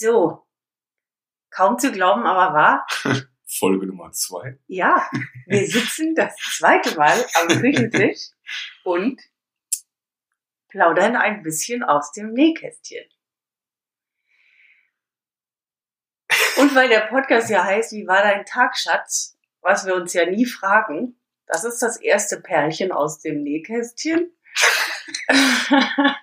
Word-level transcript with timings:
So, 0.00 0.48
kaum 1.50 1.78
zu 1.78 1.92
glauben, 1.92 2.24
aber 2.24 2.54
wahr. 2.54 2.86
Folge 3.46 3.86
Nummer 3.86 4.10
zwei. 4.12 4.58
Ja, 4.66 5.06
wir 5.46 5.66
sitzen 5.66 6.14
das 6.14 6.34
zweite 6.56 6.96
Mal 6.96 7.22
am 7.34 7.48
Küchentisch 7.48 8.30
und 8.84 9.20
plaudern 10.70 11.16
ein 11.16 11.42
bisschen 11.42 11.82
aus 11.82 12.12
dem 12.12 12.32
Nähkästchen. 12.32 13.04
Und 16.56 16.74
weil 16.74 16.88
der 16.88 17.08
Podcast 17.08 17.50
ja 17.50 17.62
heißt, 17.62 17.92
wie 17.92 18.06
war 18.06 18.22
dein 18.22 18.46
Tag, 18.46 18.78
Schatz? 18.78 19.36
Was 19.60 19.84
wir 19.84 19.96
uns 19.96 20.14
ja 20.14 20.24
nie 20.24 20.46
fragen, 20.46 21.20
das 21.44 21.64
ist 21.64 21.82
das 21.82 22.00
erste 22.00 22.40
Perlchen 22.40 22.90
aus 22.90 23.20
dem 23.20 23.42
Nähkästchen. 23.42 24.34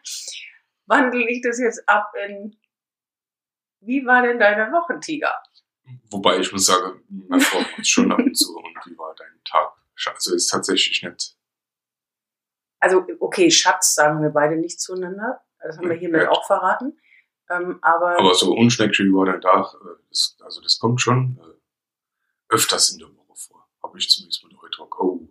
Wandel 0.88 1.28
ich 1.30 1.44
das 1.44 1.60
jetzt 1.60 1.88
ab 1.88 2.12
in, 2.26 2.58
wie 3.88 4.06
war 4.06 4.22
denn 4.22 4.40
deine 4.40 4.72
Woche, 4.72 5.00
Tiger? 5.00 5.34
Wobei 6.12 6.38
ich 6.40 6.52
muss 6.52 6.66
sagen, 6.66 7.02
meine 7.10 7.42
Frau 7.42 7.60
kommt 7.64 7.88
schon 7.88 8.12
ab 8.12 8.20
und 8.20 8.38
zu 8.38 8.56
und 8.58 8.76
wie 8.86 8.98
war 8.98 9.16
dein 9.16 9.42
Tag? 9.50 9.72
Also 10.06 10.36
ist 10.36 10.48
tatsächlich 10.48 11.02
nicht. 11.02 11.36
Also, 12.80 13.06
okay, 13.20 13.50
Schatz 13.50 13.96
sagen 13.96 14.22
wir 14.22 14.30
beide 14.30 14.58
nicht 14.58 14.80
zueinander. 14.80 15.42
Das 15.60 15.78
haben 15.78 15.90
wir 15.90 15.96
hiermit 15.96 16.22
Ja. 16.24 16.30
auch 16.30 16.46
verraten. 16.46 17.00
Ähm, 17.50 17.80
aber, 17.82 18.20
Aber 18.20 18.36
so 18.36 18.54
unschnäckchen 18.54 19.08
wie 19.08 19.14
war 19.14 19.26
dein 19.26 19.42
Tag, 19.42 19.74
äh, 19.74 20.00
das, 20.10 20.38
also 20.42 20.62
das 20.62 20.78
kommt 20.80 21.02
schon 21.02 21.40
äh, 21.42 22.54
öfters 22.54 22.92
in 22.92 23.00
der 23.00 23.08
Woche 23.08 23.36
vor. 23.36 23.68
Habe 23.82 23.98
ich 23.98 24.10
zumindest 24.10 24.44
mit 24.44 24.54
heute 24.62 24.82
oh, 24.82 25.28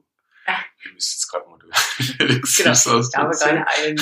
ihr 0.84 0.92
müsst 0.94 1.12
jetzt 1.14 1.28
gerade 1.30 1.48
mal 1.48 1.58
Felix 1.98 2.56
genau, 2.56 2.72
ich 2.72 3.16
habe 3.16 3.36
gerade 3.36 3.66
einen 3.68 3.98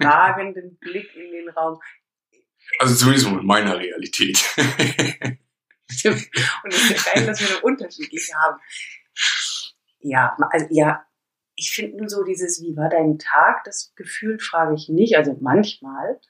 fragenden 0.00 0.76
Blick 0.78 1.14
in 1.16 1.32
den 1.32 1.48
Raum. 1.50 1.80
Also 2.78 2.94
zumindest 2.94 3.30
mit 3.30 3.44
meiner 3.44 3.78
Realität. 3.78 4.38
Stimmt. 5.88 6.28
Und 6.64 6.74
es 6.74 6.90
ist 6.90 7.14
geil, 7.14 7.26
dass 7.26 7.40
wir 7.40 7.48
eine 7.48 7.60
unterschiedliche 7.60 8.34
haben. 8.34 8.60
Ja, 10.00 10.36
also, 10.50 10.66
ja, 10.70 11.04
ich 11.56 11.70
finde 11.70 11.98
nur 11.98 12.08
so 12.08 12.22
dieses, 12.22 12.62
wie 12.62 12.76
war 12.76 12.88
dein 12.88 13.18
Tag? 13.18 13.64
Das 13.64 13.92
Gefühl 13.96 14.38
frage 14.38 14.74
ich 14.74 14.88
nicht, 14.88 15.16
also 15.16 15.36
manchmal. 15.40 16.20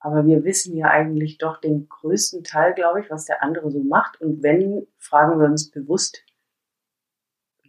Aber 0.00 0.26
wir 0.26 0.44
wissen 0.44 0.76
ja 0.76 0.86
eigentlich 0.86 1.38
doch 1.38 1.60
den 1.60 1.88
größten 1.88 2.44
Teil, 2.44 2.72
glaube 2.74 3.00
ich, 3.00 3.10
was 3.10 3.24
der 3.24 3.42
andere 3.42 3.70
so 3.70 3.82
macht. 3.82 4.20
Und 4.20 4.42
wenn, 4.42 4.86
fragen 4.96 5.38
wir 5.40 5.46
uns 5.46 5.70
bewusst, 5.70 6.24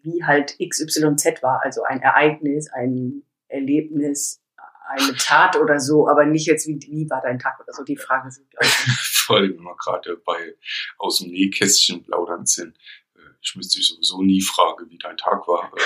wie 0.04 0.24
halt 0.24 0.58
XYZ 0.60 1.42
war. 1.42 1.62
Also 1.64 1.84
ein 1.84 2.02
Ereignis, 2.02 2.72
ein 2.72 3.24
Erlebnis, 3.48 4.42
eine 4.90 5.16
Tat 5.16 5.56
oder 5.56 5.80
so, 5.80 6.08
aber 6.10 6.26
nicht 6.26 6.48
jetzt, 6.48 6.68
wie, 6.68 6.80
wie 6.90 7.10
war 7.10 7.22
dein 7.22 7.40
Tag 7.40 7.60
oder 7.60 7.72
so. 7.74 7.84
Die 7.84 7.98
Frage 7.98 8.32
sind, 8.32 8.50
glaube 8.50 8.66
ich, 8.66 8.72
Vor 9.26 9.38
allem, 9.38 9.56
wenn 9.58 9.64
wir 9.64 9.76
gerade 9.78 10.18
bei 10.26 10.56
aus 10.98 11.20
dem 11.20 11.30
Nähkästchen 11.30 12.04
plaudern 12.04 12.46
sind. 12.46 12.76
Äh, 13.16 13.20
Ich 13.42 13.56
müsste 13.56 13.78
dich 13.80 13.88
sowieso 13.90 14.22
nie 14.24 14.42
fragen, 14.42 14.90
wie 14.90 14.98
dein 14.98 15.18
Tag 15.18 15.48
war. 15.48 15.72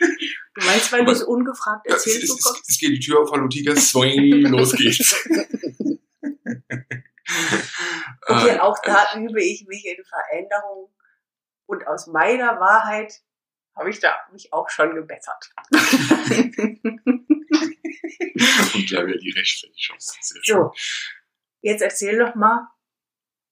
Äh, 0.00 0.06
Du 0.54 0.64
meinst, 0.66 0.90
weil 0.92 1.04
du 1.04 1.10
es 1.12 1.22
ungefragt 1.22 1.86
Ja, 1.88 1.94
es, 1.96 2.06
es, 2.06 2.62
es 2.68 2.78
geht 2.78 2.90
die 2.90 2.98
Tür 3.00 3.20
auf, 3.20 3.30
hallo 3.32 3.46
Tiger, 3.48 3.76
swing, 3.76 4.42
los 4.46 4.72
geht's. 4.72 5.14
Okay, 8.26 8.56
Äh, 8.56 8.58
auch 8.60 8.78
da 8.82 9.16
übe 9.16 9.42
ich 9.42 9.66
mich 9.66 9.84
in 9.86 10.02
Veränderung. 10.04 10.92
Und 11.66 11.86
aus 11.86 12.06
meiner 12.06 12.58
Wahrheit 12.60 13.12
habe 13.76 13.90
ich 13.90 14.00
da 14.00 14.14
mich 14.32 14.52
auch 14.52 14.68
schon 14.70 14.94
gebessert. 14.94 15.50
Und 18.74 18.90
ja, 18.90 19.06
wäre 19.06 19.18
die 19.18 19.30
rechtfertig 19.30 19.90
aus. 19.94 20.16
Sehr 20.20 20.42
schön. 20.42 20.56
so, 20.56 20.72
jetzt 21.62 21.82
erzähl 21.82 22.18
doch 22.18 22.34
mal, 22.34 22.68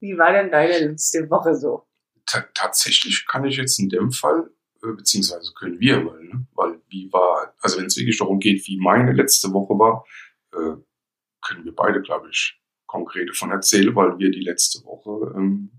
wie 0.00 0.16
war 0.18 0.32
denn 0.32 0.50
deine 0.50 0.78
letzte 0.78 1.28
Woche 1.30 1.54
so? 1.54 1.86
Ta 2.26 2.42
tatsächlich 2.54 3.26
kann 3.26 3.44
ich 3.44 3.56
jetzt 3.56 3.78
in 3.78 3.88
dem 3.88 4.10
Fall, 4.10 4.50
äh, 4.82 4.92
beziehungsweise 4.92 5.52
können 5.54 5.80
wir 5.80 6.00
mal, 6.00 6.22
ne? 6.22 6.46
weil 6.54 6.80
wie 6.88 7.12
war, 7.12 7.54
also 7.60 7.78
wenn 7.78 7.86
es 7.86 7.96
wirklich 7.96 8.18
darum 8.18 8.38
geht, 8.38 8.66
wie 8.66 8.78
meine 8.78 9.12
letzte 9.12 9.52
Woche 9.52 9.74
war, 9.78 10.04
äh, 10.52 10.76
können 11.42 11.64
wir 11.64 11.74
beide, 11.74 12.02
glaube 12.02 12.28
ich, 12.30 12.60
konkret 12.86 13.28
davon 13.28 13.50
erzählen, 13.50 13.94
weil 13.94 14.18
wir 14.18 14.30
die 14.30 14.40
letzte 14.40 14.84
Woche 14.84 15.34
ähm, 15.36 15.70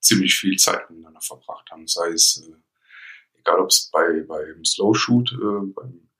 ziemlich 0.00 0.34
viel 0.34 0.56
Zeit 0.56 0.88
miteinander 0.90 1.20
verbracht 1.20 1.70
haben. 1.70 1.86
Sei 1.86 2.08
es, 2.10 2.42
äh, 2.46 3.38
egal 3.38 3.60
ob 3.60 3.68
es 3.68 3.90
bei 3.90 4.22
beim 4.26 4.64
Slow 4.64 4.94
Shoot, 4.94 5.32
äh, 5.32 5.72
beim 5.74 6.11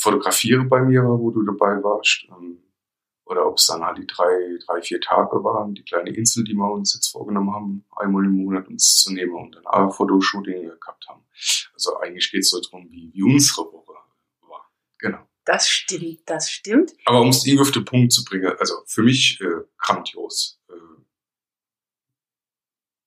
Fotografieren 0.00 0.68
bei 0.68 0.80
mir 0.82 1.02
war, 1.02 1.18
wo 1.18 1.30
du 1.30 1.42
dabei 1.42 1.82
warst, 1.82 2.26
ähm, 2.30 2.62
oder 3.26 3.46
ob 3.46 3.58
es 3.58 3.66
dann 3.66 3.84
halt 3.84 3.98
die 3.98 4.06
drei, 4.06 4.58
drei, 4.66 4.82
vier 4.82 5.00
Tage 5.00 5.44
waren, 5.44 5.74
die 5.74 5.84
kleine 5.84 6.10
Insel, 6.10 6.42
die 6.42 6.54
wir 6.54 6.72
uns 6.72 6.94
jetzt 6.94 7.10
vorgenommen 7.10 7.54
haben, 7.54 7.84
einmal 7.94 8.24
im 8.24 8.32
Monat 8.32 8.66
uns 8.68 9.02
zu 9.02 9.12
nehmen 9.12 9.34
und 9.34 9.54
dann 9.54 9.66
auch 9.66 9.94
Fotoshooting 9.94 10.72
gehabt 10.80 11.06
haben. 11.08 11.22
Also 11.72 11.98
eigentlich 11.98 12.30
geht 12.30 12.40
es 12.40 12.50
so 12.50 12.60
darum, 12.60 12.90
wie, 12.90 13.12
wie 13.12 13.22
unsere 13.22 13.66
Woche 13.72 13.92
war. 14.48 14.70
Genau. 14.98 15.18
Das 15.44 15.68
stimmt, 15.68 16.22
das 16.26 16.50
stimmt. 16.50 16.92
Aber 17.04 17.20
um 17.20 17.28
es 17.28 17.46
irgendwie 17.46 17.62
auf 17.62 17.70
den 17.70 17.84
Punkt 17.84 18.12
zu 18.12 18.24
bringen, 18.24 18.52
also 18.58 18.82
für 18.86 19.02
mich 19.02 19.38
äh, 19.40 19.64
grandios. 19.78 20.60
Äh, 20.68 20.74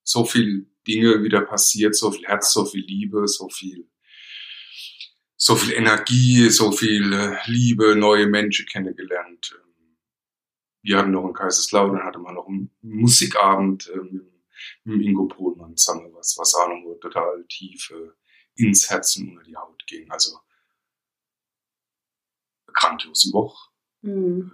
so 0.04 0.26
viel 0.26 0.70
Dinge 0.88 1.24
wieder 1.24 1.42
passiert, 1.42 1.96
so 1.96 2.12
viel 2.12 2.26
Herz, 2.26 2.54
so 2.54 2.66
viel 2.66 2.86
Liebe, 2.86 3.28
so 3.28 3.50
viel, 3.50 3.90
so 5.46 5.58
viel 5.58 5.74
Energie, 5.74 6.50
so 6.50 6.72
viel 6.72 7.12
äh, 7.12 7.38
Liebe, 7.48 7.98
neue 7.98 8.28
Menschen 8.28 8.66
kennengelernt. 8.66 9.60
Ähm, 9.62 9.98
Wir 10.82 10.98
hatten 10.98 11.12
noch 11.12 11.26
in 11.28 11.34
Kaiserslautern, 11.34 12.04
hatte 12.04 12.20
man 12.20 12.36
noch 12.36 12.48
einen 12.48 12.72
Musikabend 12.82 13.90
äh, 13.90 13.98
mit, 14.86 15.02
Ingo 15.06 15.28
Pohlmann 15.28 15.76
zusammen, 15.76 16.14
was, 16.14 16.38
was 16.38 16.56
auch 16.56 16.70
noch 16.70 16.96
total 17.02 17.44
tief 17.50 17.92
äh, 17.92 18.12
ins 18.56 18.90
Herzen 18.90 19.32
unter 19.32 19.44
die 19.44 19.58
Haut 19.58 19.86
ging. 19.86 20.10
Also 20.10 20.40
grandiose 22.68 23.34
Woche 23.34 23.70
Mhm. 24.02 24.52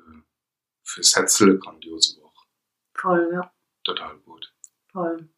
fürs 0.84 1.16
Herzle 1.16 1.58
grandiose 1.60 2.20
Woche. 2.22 2.48
Voll, 2.96 3.30
ja, 3.34 3.54
Total 3.84 4.18
gut. 4.20 4.54
voll. 4.92 5.30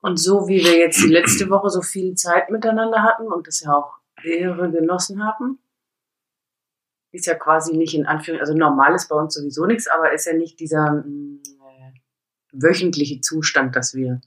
Und 0.00 0.16
so 0.16 0.48
wie 0.48 0.58
wir 0.64 0.78
jetzt 0.78 1.00
die 1.02 1.08
letzte 1.08 1.48
Woche 1.48 1.70
so 1.70 1.80
viel 1.82 2.14
Zeit 2.16 2.50
miteinander 2.50 3.02
hatten 3.04 3.26
und 3.28 3.46
das 3.46 3.60
ja 3.60 3.72
auch 3.72 4.01
Ehre 4.24 4.70
genossen 4.70 5.24
haben, 5.24 5.58
ist 7.12 7.26
ja 7.26 7.34
quasi 7.34 7.76
nicht 7.76 7.94
in 7.94 8.06
Anführung, 8.06 8.40
also 8.40 8.54
normal 8.54 8.94
ist 8.94 9.08
bei 9.08 9.16
uns 9.16 9.34
sowieso 9.34 9.66
nichts, 9.66 9.86
aber 9.86 10.12
ist 10.12 10.26
ja 10.26 10.32
nicht 10.32 10.60
dieser 10.60 11.04
mm, 11.04 11.42
äh, 11.60 11.92
wöchentliche 12.52 13.20
Zustand, 13.20 13.76
dass 13.76 13.94
wir 13.94 14.20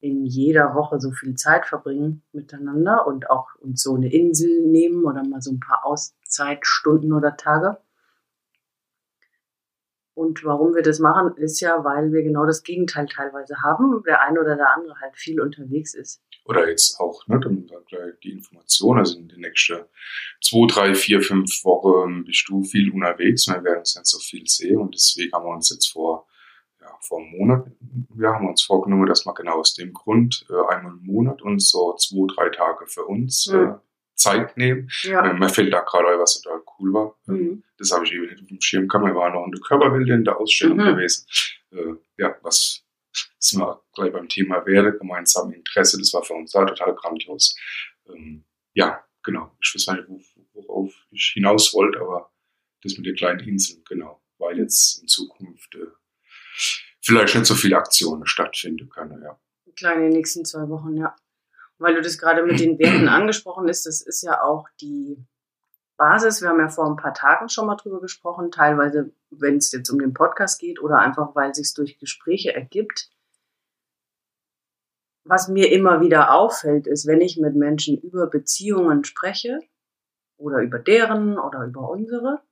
in 0.00 0.26
jeder 0.26 0.74
Woche 0.74 1.00
so 1.00 1.12
viel 1.12 1.34
Zeit 1.34 1.64
verbringen 1.64 2.22
miteinander 2.32 3.06
und 3.06 3.30
auch 3.30 3.54
uns 3.56 3.82
so 3.82 3.94
eine 3.94 4.12
Insel 4.12 4.66
nehmen 4.66 5.04
oder 5.04 5.24
mal 5.24 5.40
so 5.40 5.50
ein 5.52 5.60
paar 5.60 5.86
Auszeitstunden 5.86 7.12
oder 7.12 7.36
Tage. 7.36 7.78
Und 10.12 10.44
warum 10.44 10.74
wir 10.74 10.82
das 10.82 10.98
machen, 10.98 11.36
ist 11.36 11.60
ja, 11.60 11.84
weil 11.84 12.12
wir 12.12 12.22
genau 12.22 12.44
das 12.46 12.62
Gegenteil 12.62 13.06
teilweise 13.06 13.62
haben. 13.62 14.02
Der 14.06 14.20
eine 14.20 14.40
oder 14.40 14.56
der 14.56 14.76
andere 14.76 14.94
halt 15.00 15.16
viel 15.16 15.40
unterwegs 15.40 15.94
ist. 15.94 16.22
Oder 16.46 16.68
jetzt 16.68 17.00
auch, 17.00 17.26
ne, 17.26 17.40
gleich 17.40 18.14
die 18.22 18.32
Information, 18.32 18.98
also 18.98 19.16
in 19.18 19.28
den 19.28 19.40
nächsten 19.40 19.78
zwei, 20.42 20.66
drei, 20.66 20.94
vier, 20.94 21.22
fünf 21.22 21.64
Wochen 21.64 22.24
bist 22.24 22.46
du 22.48 22.62
viel 22.62 22.90
unterwegs 22.90 23.48
und 23.48 23.54
wir 23.54 23.64
werden 23.64 23.78
uns 23.80 23.94
nicht 23.96 24.06
so 24.06 24.18
viel 24.18 24.46
sehen 24.46 24.76
und 24.78 24.94
deswegen 24.94 25.32
haben 25.32 25.46
wir 25.46 25.54
uns 25.54 25.70
jetzt 25.70 25.90
vor, 25.90 26.26
ja, 26.80 26.88
vor 27.00 27.20
einem 27.20 27.30
Monat, 27.38 27.66
ja, 28.18 28.34
haben 28.34 28.44
wir 28.44 28.50
uns 28.50 28.62
vorgenommen, 28.62 29.06
dass 29.06 29.24
wir 29.24 29.32
genau 29.34 29.60
aus 29.60 29.74
dem 29.74 29.92
Grund 29.94 30.44
äh, 30.50 30.74
einmal 30.74 30.92
im 30.92 31.06
Monat 31.06 31.40
uns 31.40 31.70
so 31.70 31.94
zwei, 31.96 32.26
drei 32.34 32.48
Tage 32.50 32.86
für 32.86 33.04
uns 33.04 33.46
äh, 33.46 33.56
Mhm. 33.56 33.74
Zeit 34.16 34.56
nehmen. 34.56 34.88
Ja. 35.02 35.28
Äh, 35.28 35.34
mir 35.34 35.48
fällt 35.48 35.72
da 35.72 35.80
gerade 35.80 36.08
ein, 36.08 36.18
was 36.20 36.40
total 36.40 36.60
cool 36.78 36.92
war. 36.92 37.16
Ähm, 37.28 37.34
Mhm. 37.34 37.62
Das 37.78 37.90
habe 37.90 38.04
ich 38.04 38.12
eben 38.12 38.26
nicht 38.26 38.40
auf 38.42 38.46
dem 38.48 38.60
Schirm 38.60 38.86
gehabt. 38.86 39.04
Wir 39.06 39.14
waren 39.14 39.32
noch 39.32 39.44
in 39.44 39.50
der 39.50 39.60
Körperwelt 39.60 40.08
in 40.08 40.24
der 40.24 40.38
Ausstellung 40.38 40.76
Mhm. 40.78 40.84
gewesen. 40.94 41.26
Äh, 41.72 41.94
ja, 42.18 42.36
was 42.42 42.83
sind 43.48 43.60
wir 43.60 43.82
gleich 43.94 44.12
beim 44.12 44.28
Thema 44.28 44.64
Werte, 44.66 44.96
gemeinsame 44.98 45.54
Interesse, 45.54 45.98
das 45.98 46.12
war 46.14 46.22
für 46.22 46.34
uns 46.34 46.52
da 46.52 46.64
total 46.64 46.94
grandios. 46.94 47.56
Ähm, 48.08 48.44
ja, 48.72 49.04
genau. 49.22 49.56
Ich 49.62 49.74
weiß 49.74 49.94
nicht, 49.96 50.08
wo- 50.08 50.22
worauf 50.54 50.94
ich 51.10 51.32
hinaus 51.34 51.74
wollte, 51.74 52.00
aber 52.00 52.32
das 52.82 52.96
mit 52.96 53.06
der 53.06 53.14
kleinen 53.14 53.40
Insel, 53.40 53.82
genau. 53.88 54.22
Weil 54.38 54.58
jetzt 54.58 55.00
in 55.02 55.08
Zukunft 55.08 55.74
äh, 55.74 55.86
vielleicht 57.02 57.34
nicht 57.34 57.46
so 57.46 57.54
viele 57.54 57.76
Aktionen 57.76 58.26
stattfinden 58.26 58.88
können, 58.88 59.22
ja. 59.22 59.38
Kleine 59.76 60.08
nächsten 60.08 60.44
zwei 60.44 60.68
Wochen, 60.68 60.96
ja. 60.96 61.14
Weil 61.78 61.94
du 61.94 62.00
das 62.02 62.18
gerade 62.18 62.44
mit 62.44 62.60
den 62.60 62.78
Werten 62.78 63.08
angesprochen 63.08 63.68
hast, 63.68 63.84
das 63.86 64.00
ist 64.00 64.22
ja 64.22 64.42
auch 64.42 64.68
die 64.80 65.18
Basis. 65.96 66.40
Wir 66.42 66.48
haben 66.48 66.60
ja 66.60 66.68
vor 66.68 66.86
ein 66.88 66.96
paar 66.96 67.14
Tagen 67.14 67.48
schon 67.48 67.66
mal 67.66 67.76
drüber 67.76 68.00
gesprochen, 68.00 68.50
teilweise, 68.50 69.12
wenn 69.30 69.56
es 69.56 69.72
jetzt 69.72 69.90
um 69.90 69.98
den 69.98 70.12
Podcast 70.14 70.60
geht 70.60 70.80
oder 70.80 70.98
einfach, 70.98 71.34
weil 71.34 71.50
es 71.50 71.56
sich 71.58 71.74
durch 71.74 71.98
Gespräche 71.98 72.54
ergibt. 72.54 73.10
Was 75.24 75.48
mir 75.48 75.72
immer 75.72 76.00
wieder 76.00 76.34
auffällt, 76.34 76.86
ist, 76.86 77.06
wenn 77.06 77.20
ich 77.20 77.38
mit 77.38 77.54
Menschen 77.54 77.98
über 77.98 78.26
Beziehungen 78.26 79.04
spreche 79.04 79.60
oder 80.36 80.58
über 80.60 80.78
deren 80.78 81.38
oder 81.38 81.64
über 81.64 81.88
unsere, 81.88 82.42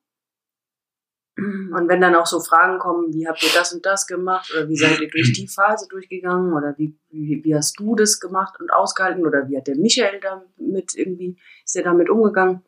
Und 1.34 1.88
wenn 1.88 2.02
dann 2.02 2.14
auch 2.14 2.26
so 2.26 2.40
Fragen 2.40 2.78
kommen, 2.78 3.14
wie 3.14 3.26
habt 3.26 3.42
ihr 3.42 3.48
das 3.54 3.72
und 3.72 3.86
das 3.86 4.06
gemacht 4.06 4.52
oder 4.52 4.68
wie 4.68 4.76
seid 4.76 5.00
ihr 5.00 5.08
durch 5.08 5.32
die 5.32 5.48
Phase 5.48 5.88
durchgegangen 5.88 6.52
oder 6.52 6.74
wie, 6.76 6.98
wie, 7.08 7.42
wie 7.42 7.54
hast 7.54 7.78
du 7.78 7.96
das 7.96 8.20
gemacht 8.20 8.60
und 8.60 8.70
ausgehalten 8.70 9.26
oder 9.26 9.48
wie 9.48 9.56
hat 9.56 9.66
der 9.66 9.76
Michael 9.76 10.20
damit 10.20 10.94
irgendwie, 10.94 11.38
ist 11.64 11.74
er 11.74 11.84
damit 11.84 12.10
umgegangen, 12.10 12.62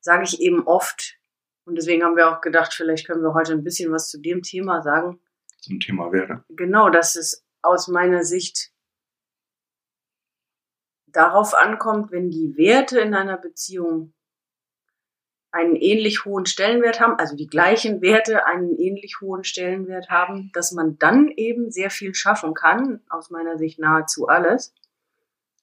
sage 0.00 0.24
ich 0.24 0.40
eben 0.40 0.64
oft, 0.66 1.18
und 1.66 1.76
deswegen 1.76 2.04
haben 2.04 2.16
wir 2.16 2.30
auch 2.30 2.40
gedacht, 2.40 2.74
vielleicht 2.74 3.06
können 3.06 3.22
wir 3.22 3.34
heute 3.34 3.52
ein 3.52 3.64
bisschen 3.64 3.90
was 3.90 4.10
zu 4.10 4.20
dem 4.20 4.42
Thema 4.42 4.82
sagen. 4.82 5.18
Zum 5.60 5.80
Thema 5.80 6.12
Werte. 6.12 6.44
Genau, 6.50 6.90
dass 6.90 7.16
es 7.16 7.43
aus 7.64 7.88
meiner 7.88 8.24
Sicht 8.24 8.70
darauf 11.06 11.54
ankommt, 11.54 12.10
wenn 12.10 12.30
die 12.30 12.56
Werte 12.56 13.00
in 13.00 13.14
einer 13.14 13.36
Beziehung 13.36 14.12
einen 15.54 15.76
ähnlich 15.76 16.24
hohen 16.24 16.46
Stellenwert 16.46 17.00
haben, 17.00 17.16
also 17.16 17.36
die 17.36 17.46
gleichen 17.46 18.02
Werte 18.02 18.44
einen 18.44 18.76
ähnlich 18.76 19.20
hohen 19.20 19.44
Stellenwert 19.44 20.10
haben, 20.10 20.50
dass 20.52 20.72
man 20.72 20.98
dann 20.98 21.28
eben 21.28 21.70
sehr 21.70 21.90
viel 21.90 22.12
schaffen 22.12 22.54
kann, 22.54 23.00
aus 23.08 23.30
meiner 23.30 23.56
Sicht 23.56 23.78
nahezu 23.78 24.26
alles, 24.26 24.74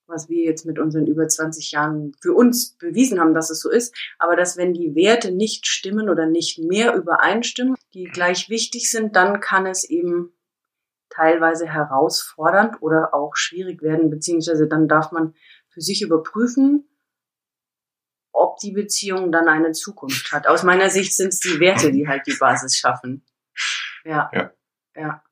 was 0.07 0.29
wir 0.29 0.43
jetzt 0.43 0.65
mit 0.65 0.79
unseren 0.79 1.07
über 1.07 1.27
20 1.27 1.71
Jahren 1.71 2.15
für 2.21 2.33
uns 2.33 2.77
bewiesen 2.77 3.19
haben, 3.19 3.33
dass 3.33 3.49
es 3.49 3.59
so 3.59 3.69
ist, 3.69 3.93
aber 4.17 4.37
dass 4.37 4.55
wenn 4.55 4.73
die 4.73 4.95
Werte 4.95 5.31
nicht 5.31 5.67
stimmen 5.67 6.09
oder 6.09 6.25
nicht 6.25 6.57
mehr 6.59 6.95
übereinstimmen, 6.95 7.75
die 7.93 8.05
gleich 8.05 8.49
wichtig 8.49 8.89
sind, 8.89 9.17
dann 9.17 9.41
kann 9.41 9.65
es 9.65 9.83
eben 9.83 10.31
teilweise 11.13 11.67
herausfordernd 11.67 12.81
oder 12.81 13.13
auch 13.13 13.35
schwierig 13.35 13.81
werden, 13.81 14.09
beziehungsweise 14.09 14.67
dann 14.67 14.87
darf 14.87 15.11
man 15.11 15.35
für 15.69 15.81
sich 15.81 16.01
überprüfen, 16.01 16.87
ob 18.31 18.57
die 18.57 18.71
Beziehung 18.71 19.31
dann 19.31 19.47
eine 19.47 19.71
Zukunft 19.71 20.31
hat. 20.31 20.47
Aus 20.47 20.63
meiner 20.63 20.89
Sicht 20.89 21.15
sind 21.15 21.29
es 21.29 21.39
die 21.39 21.59
Werte, 21.59 21.91
die 21.91 22.07
halt 22.07 22.25
die 22.27 22.37
Basis 22.39 22.77
schaffen. 22.77 23.25
Ja. 24.03 24.29
Ja. 24.33 24.51
ja. 24.95 25.23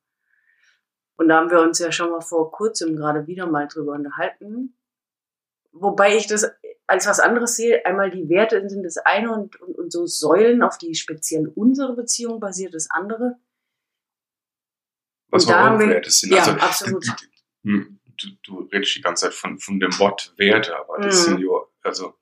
Und 1.15 1.29
da 1.29 1.37
haben 1.37 1.49
wir 1.49 1.61
uns 1.61 1.79
ja 1.79 1.91
schon 1.91 2.11
mal 2.11 2.21
vor 2.21 2.51
kurzem 2.51 2.95
gerade 2.95 3.27
wieder 3.27 3.47
mal 3.47 3.67
drüber 3.67 3.93
unterhalten. 3.93 4.77
Wobei 5.71 6.15
ich 6.15 6.27
das 6.27 6.51
als 6.87 7.07
was 7.07 7.19
anderes 7.19 7.55
sehe. 7.55 7.85
Einmal 7.85 8.09
die 8.09 8.29
Werte 8.29 8.67
sind 8.67 8.83
das 8.83 8.97
eine 8.97 9.31
und, 9.31 9.59
und, 9.61 9.77
und 9.77 9.91
so 9.91 10.05
Säulen, 10.05 10.63
auf 10.63 10.77
die 10.77 10.95
speziell 10.95 11.47
unsere 11.55 11.95
Beziehung 11.95 12.39
basiert, 12.39 12.73
das 12.73 12.89
andere. 12.89 13.37
Was 15.29 15.45
Und 15.45 15.53
haben 15.55 15.79
wir- 15.79 15.87
Werte 15.89 16.09
sind. 16.11 16.31
ja, 16.33 16.39
also, 16.39 16.51
absolut. 16.53 17.05
Du, 17.63 17.85
du, 18.17 18.27
du 18.43 18.59
redest 18.71 18.95
die 18.95 19.01
ganze 19.01 19.25
Zeit 19.25 19.33
von, 19.33 19.59
von 19.59 19.79
dem 19.79 19.97
Wort 19.99 20.33
Werte, 20.37 20.75
aber 20.77 20.97
das 20.99 21.21
Mhm. 21.21 21.31
sind 21.31 21.39
ja, 21.41 21.59
also, 21.83 22.15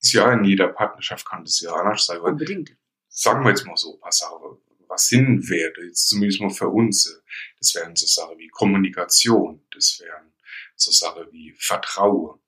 ist 0.00 0.12
ja 0.12 0.32
in 0.32 0.44
jeder 0.44 0.68
Partnerschaft 0.68 1.26
kann 1.28 1.44
das 1.44 1.60
ja 1.60 1.72
anders 1.72 2.06
sein, 2.06 2.22
weil 2.22 2.32
Unbedingt. 2.32 2.76
sagen 3.08 3.42
wir 3.44 3.50
jetzt 3.50 3.66
mal 3.66 3.76
so 3.76 3.96
paar 3.98 4.12
Sachen. 4.12 4.58
Was 4.88 5.08
sind 5.08 5.48
Werte? 5.50 5.82
Jetzt 5.82 6.08
zumindest 6.08 6.40
mal 6.40 6.50
für 6.50 6.68
uns. 6.68 7.20
Das 7.58 7.74
wären 7.74 7.94
so 7.94 8.06
Sachen 8.06 8.38
wie 8.38 8.48
Kommunikation. 8.48 9.62
Das 9.72 10.00
wären 10.02 10.32
so 10.76 10.90
Sachen 10.90 11.30
wie 11.30 11.52
Vertrauen. 11.58 12.40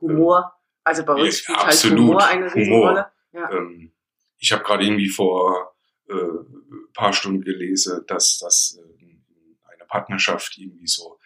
Humor. 0.00 0.52
Also 0.82 1.04
bei 1.04 1.12
uns 1.14 1.24
Ja, 1.26 1.32
spielt 1.32 1.58
halt 1.58 1.68
absolut. 1.68 1.98
Humor 2.00 2.26
eine 2.26 2.46
Humor. 2.52 2.56
Riesenrolle. 2.56 3.12
Ja. 3.32 3.50
Ähm, 3.52 3.92
ich 4.38 4.50
habe 4.52 4.64
gerade 4.64 4.84
irgendwie 4.84 5.08
vor 5.08 5.73
äh, 6.08 6.14
ein 6.14 6.92
paar 6.92 7.12
Stunden 7.12 7.42
gelesen, 7.42 8.04
dass 8.06 8.38
das 8.38 8.78
äh, 8.78 9.02
in 9.02 9.24
einer 9.64 9.86
Partnerschaft 9.86 10.58
irgendwie 10.58 10.86
so 10.86 11.18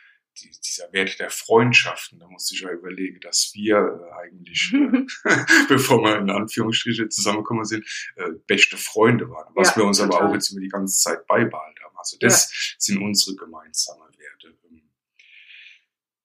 die, 0.42 0.50
dieser 0.64 0.92
Wert 0.92 1.18
der 1.18 1.30
Freundschaften, 1.30 2.18
da 2.18 2.28
musste 2.28 2.54
ich 2.54 2.60
ja 2.60 2.70
überlegen, 2.70 3.20
dass 3.20 3.50
wir 3.54 3.76
äh, 3.76 4.14
eigentlich, 4.22 4.72
äh, 4.72 5.06
bevor 5.68 6.02
wir 6.02 6.16
in 6.18 6.30
Anführungsstriche 6.30 7.08
zusammengekommen 7.08 7.64
sind, 7.64 7.84
äh, 8.16 8.30
beste 8.46 8.76
Freunde 8.76 9.28
waren. 9.30 9.52
Was 9.54 9.70
Ja, 9.70 9.76
wir 9.76 9.84
uns 9.84 10.00
aber 10.00 10.12
total. 10.12 10.28
auch 10.28 10.34
jetzt 10.34 10.50
über 10.50 10.60
die 10.60 10.68
ganze 10.68 11.00
Zeit 11.00 11.26
beibehalten 11.26 11.82
haben. 11.84 11.96
Also 11.96 12.16
das 12.20 12.76
sind 12.78 13.02
unsere 13.02 13.36
gemeinsamen 13.36 14.08
Werte. 14.16 14.37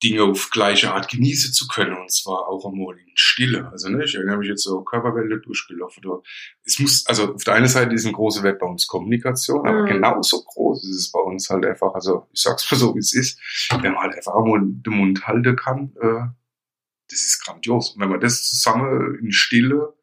Dinge 0.03 0.23
auf 0.23 0.49
gleiche 0.49 0.93
Art 0.93 1.09
genießen 1.09 1.53
zu 1.53 1.67
können 1.67 1.95
und 1.97 2.11
zwar 2.11 2.47
auch 2.47 2.65
einmal 2.65 2.97
in 2.97 3.11
Stille. 3.15 3.69
Also 3.71 3.89
ne, 3.89 4.03
ich 4.03 4.15
erinnere 4.15 4.37
mich 4.37 4.49
jetzt 4.49 4.63
so 4.63 4.81
Körperwelle 4.83 5.39
durchgelaufen. 5.39 6.05
Oder 6.05 6.21
es 6.65 6.79
muss, 6.79 7.05
also 7.07 7.33
auf 7.35 7.43
der 7.43 7.53
einen 7.53 7.67
Seite 7.67 7.95
ist 7.95 8.05
ein 8.05 8.13
großer 8.13 8.43
Wert 8.43 8.59
bei 8.59 8.67
uns 8.67 8.87
Kommunikation, 8.87 9.65
aber 9.67 9.83
Mhm. 9.83 9.87
genauso 9.87 10.43
groß 10.43 10.83
ist 10.83 10.95
es 10.97 11.11
bei 11.11 11.19
uns 11.19 11.49
halt 11.49 11.65
einfach, 11.65 11.93
also 11.93 12.27
ich 12.33 12.41
sag's 12.41 12.69
mal 12.69 12.77
so, 12.77 12.93
wie 12.95 12.99
es 12.99 13.13
ist, 13.13 13.39
wenn 13.81 13.93
man 13.93 14.03
halt 14.03 14.15
einfach 14.15 14.33
auch 14.33 14.45
mal 14.45 14.59
den 14.61 14.93
Mund 14.93 15.25
halten 15.25 15.55
kann, 15.55 15.95
äh, 16.01 16.27
das 17.09 17.21
ist 17.21 17.43
grandios. 17.45 17.91
Und 17.91 18.01
wenn 18.01 18.09
man 18.09 18.19
das 18.19 18.47
zusammen 18.49 19.19
in 19.21 19.31
Stille, 19.31 19.93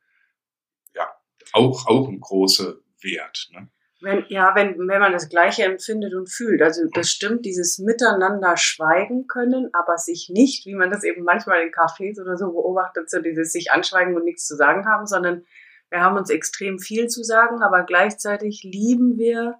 ja, 0.94 1.08
auch, 1.52 1.86
auch 1.86 2.08
ein 2.08 2.20
großer 2.20 2.74
Wert. 3.02 3.48
Ne? 3.52 3.68
Wenn, 4.02 4.24
ja, 4.28 4.54
wenn, 4.54 4.78
wenn 4.78 5.00
man 5.00 5.12
das 5.12 5.28
Gleiche 5.28 5.64
empfindet 5.64 6.14
und 6.14 6.28
fühlt. 6.30 6.62
Also 6.62 6.82
das 6.94 7.10
stimmt, 7.10 7.44
dieses 7.44 7.78
Miteinander 7.78 8.56
schweigen 8.56 9.26
können, 9.26 9.68
aber 9.74 9.98
sich 9.98 10.30
nicht, 10.30 10.64
wie 10.64 10.74
man 10.74 10.90
das 10.90 11.04
eben 11.04 11.22
manchmal 11.22 11.62
in 11.62 11.70
Cafés 11.70 12.18
oder 12.20 12.38
so 12.38 12.52
beobachtet, 12.52 13.10
so 13.10 13.20
dieses 13.20 13.52
sich 13.52 13.72
anschweigen 13.72 14.16
und 14.16 14.24
nichts 14.24 14.46
zu 14.46 14.56
sagen 14.56 14.86
haben, 14.86 15.06
sondern 15.06 15.44
wir 15.90 16.00
haben 16.00 16.16
uns 16.16 16.30
extrem 16.30 16.78
viel 16.78 17.08
zu 17.08 17.22
sagen, 17.22 17.62
aber 17.62 17.82
gleichzeitig 17.82 18.62
lieben 18.62 19.18
wir 19.18 19.58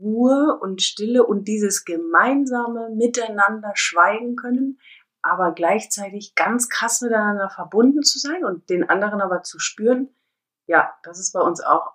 Ruhe 0.00 0.58
und 0.60 0.80
Stille 0.80 1.24
und 1.24 1.46
dieses 1.46 1.84
gemeinsame 1.84 2.88
Miteinander 2.90 3.72
schweigen 3.74 4.36
können, 4.36 4.80
aber 5.22 5.52
gleichzeitig 5.52 6.34
ganz 6.34 6.68
krass 6.68 7.02
miteinander 7.02 7.50
verbunden 7.50 8.02
zu 8.02 8.18
sein 8.18 8.44
und 8.44 8.70
den 8.70 8.88
anderen 8.88 9.20
aber 9.20 9.42
zu 9.42 9.58
spüren. 9.58 10.08
Ja, 10.66 10.94
das 11.02 11.18
ist 11.18 11.32
bei 11.32 11.40
uns 11.40 11.60
auch 11.60 11.92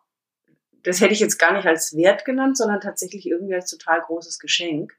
das 0.86 1.02
hätte 1.02 1.14
ich 1.14 1.20
jetzt 1.20 1.38
gar 1.38 1.54
nicht 1.54 1.66
als 1.68 1.96
Wert 1.96 2.26
genannt, 2.26 2.58
sondern 2.58 2.80
tatsächlich 2.80 3.26
irgendwie 3.28 3.56
als 3.56 3.70
total 3.70 4.02
großes 4.02 4.40
Geschenk. 4.40 4.94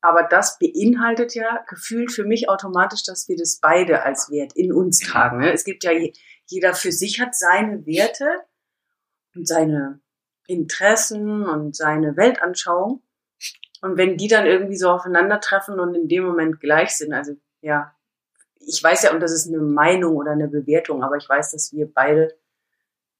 Aber 0.00 0.22
das 0.22 0.58
beinhaltet 0.58 1.34
ja 1.34 1.64
gefühlt 1.68 2.12
für 2.12 2.24
mich 2.24 2.48
automatisch, 2.48 3.02
dass 3.04 3.28
wir 3.28 3.36
das 3.36 3.58
beide 3.60 4.02
als 4.02 4.30
Wert 4.30 4.52
in 4.54 4.72
uns 4.72 5.00
tragen. 5.00 5.38
ne? 5.38 5.52
Es 5.52 5.64
gibt 5.64 5.84
ja, 5.84 5.92
je- 5.92 6.12
jeder 6.46 6.74
für 6.74 6.92
sich 6.92 7.20
hat 7.20 7.34
seine 7.34 7.84
Werte 7.84 8.26
und 9.34 9.46
seine 9.46 10.00
Interessen 10.46 11.46
und 11.46 11.76
seine 11.76 12.16
Weltanschauung. 12.16 13.02
Und 13.82 13.96
wenn 13.96 14.16
die 14.16 14.28
dann 14.28 14.46
irgendwie 14.46 14.76
so 14.76 14.88
aufeinandertreffen 14.90 15.78
und 15.78 15.94
in 15.94 16.08
dem 16.08 16.24
Moment 16.24 16.60
gleich 16.60 16.96
sind, 16.96 17.12
also 17.12 17.36
ja, 17.60 17.94
ich 18.60 18.82
weiß 18.82 19.02
ja, 19.02 19.12
und 19.12 19.20
das 19.20 19.32
ist 19.32 19.48
eine 19.48 19.58
Meinung 19.58 20.16
oder 20.16 20.32
eine 20.32 20.48
Bewertung, 20.48 21.02
aber 21.02 21.16
ich 21.16 21.28
weiß, 21.28 21.52
dass 21.52 21.72
wir 21.72 21.92
beide 21.92 22.37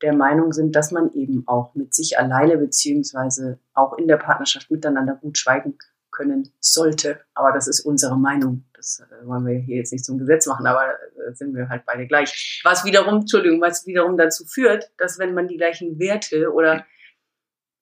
der 0.03 0.15
Meinung 0.15 0.53
sind, 0.53 0.77
dass 0.77 0.93
man 0.93 1.13
eben 1.15 1.45
auch 1.47 1.75
mit 1.75 1.95
sich 1.95 2.19
alleine 2.19 2.57
beziehungsweise 2.57 3.59
auch 3.75 3.99
in 3.99 4.09
der 4.09 4.17
Partnerschaft 4.17 4.71
miteinander 4.71 5.15
gut 5.15 5.39
schweigen 5.39 5.77
können 6.11 6.53
sollte. 6.61 7.21
Aber 7.35 7.53
das 7.53 7.69
ist 7.69 7.81
unsere 7.81 8.19
Meinung. 8.19 8.65
Das 8.75 9.01
äh, 9.01 9.27
wollen 9.27 9.47
wir 9.47 9.59
hier 9.59 9.77
jetzt 9.77 9.93
nicht 9.93 10.05
zum 10.05 10.19
Gesetz 10.19 10.47
machen, 10.47 10.67
aber 10.67 10.93
äh, 10.93 11.35
sind 11.35 11.55
wir 11.55 11.69
halt 11.69 11.85
beide 11.87 12.07
gleich. 12.07 12.61
Was 12.65 12.85
wiederum, 12.85 13.21
Entschuldigung, 13.21 13.61
was 13.61 13.87
wiederum 13.87 14.17
dazu 14.17 14.45
führt, 14.45 14.93
dass 14.99 15.19
wenn 15.19 15.35
man 15.35 15.49
die 15.49 15.57
gleichen 15.57 15.99
Werte 15.99 16.53
oder 16.53 16.85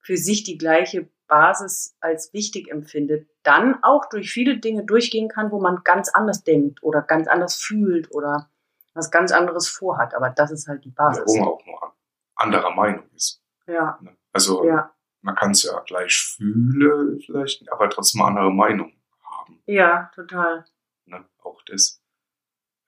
für 0.00 0.16
sich 0.16 0.44
die 0.44 0.58
gleiche 0.58 1.08
Basis 1.26 1.96
als 2.00 2.32
wichtig 2.32 2.70
empfindet, 2.70 3.28
dann 3.42 3.82
auch 3.82 4.08
durch 4.08 4.30
viele 4.30 4.58
Dinge 4.58 4.84
durchgehen 4.84 5.28
kann, 5.28 5.50
wo 5.50 5.60
man 5.60 5.80
ganz 5.82 6.08
anders 6.08 6.44
denkt 6.44 6.82
oder 6.82 7.02
ganz 7.02 7.26
anders 7.28 7.56
fühlt 7.56 8.12
oder 8.12 8.48
was 8.94 9.10
ganz 9.10 9.32
anderes 9.32 9.68
vorhat. 9.68 10.14
Aber 10.14 10.30
das 10.30 10.50
ist 10.50 10.68
halt 10.68 10.84
die 10.84 10.90
Basis. 10.90 11.36
man 11.36 11.48
auch 11.48 11.66
noch 11.66 11.95
anderer 12.36 12.74
Meinung 12.74 13.08
ist. 13.14 13.42
Ja, 13.66 13.98
Ne? 14.00 14.16
Also 14.32 14.64
ja, 14.66 14.94
man 15.22 15.34
kann 15.34 15.50
es 15.52 15.62
ja 15.64 15.78
gleich 15.80 16.14
fühlen, 16.16 17.20
vielleicht, 17.24 17.70
aber 17.72 17.88
trotzdem 17.90 18.22
eine 18.22 18.28
andere 18.38 18.52
Meinung 18.52 18.92
haben. 19.24 19.60
ja, 19.66 20.10
total. 20.14 20.64
Ne? 21.06 21.24
Auch 21.38 21.62
das. 21.62 22.00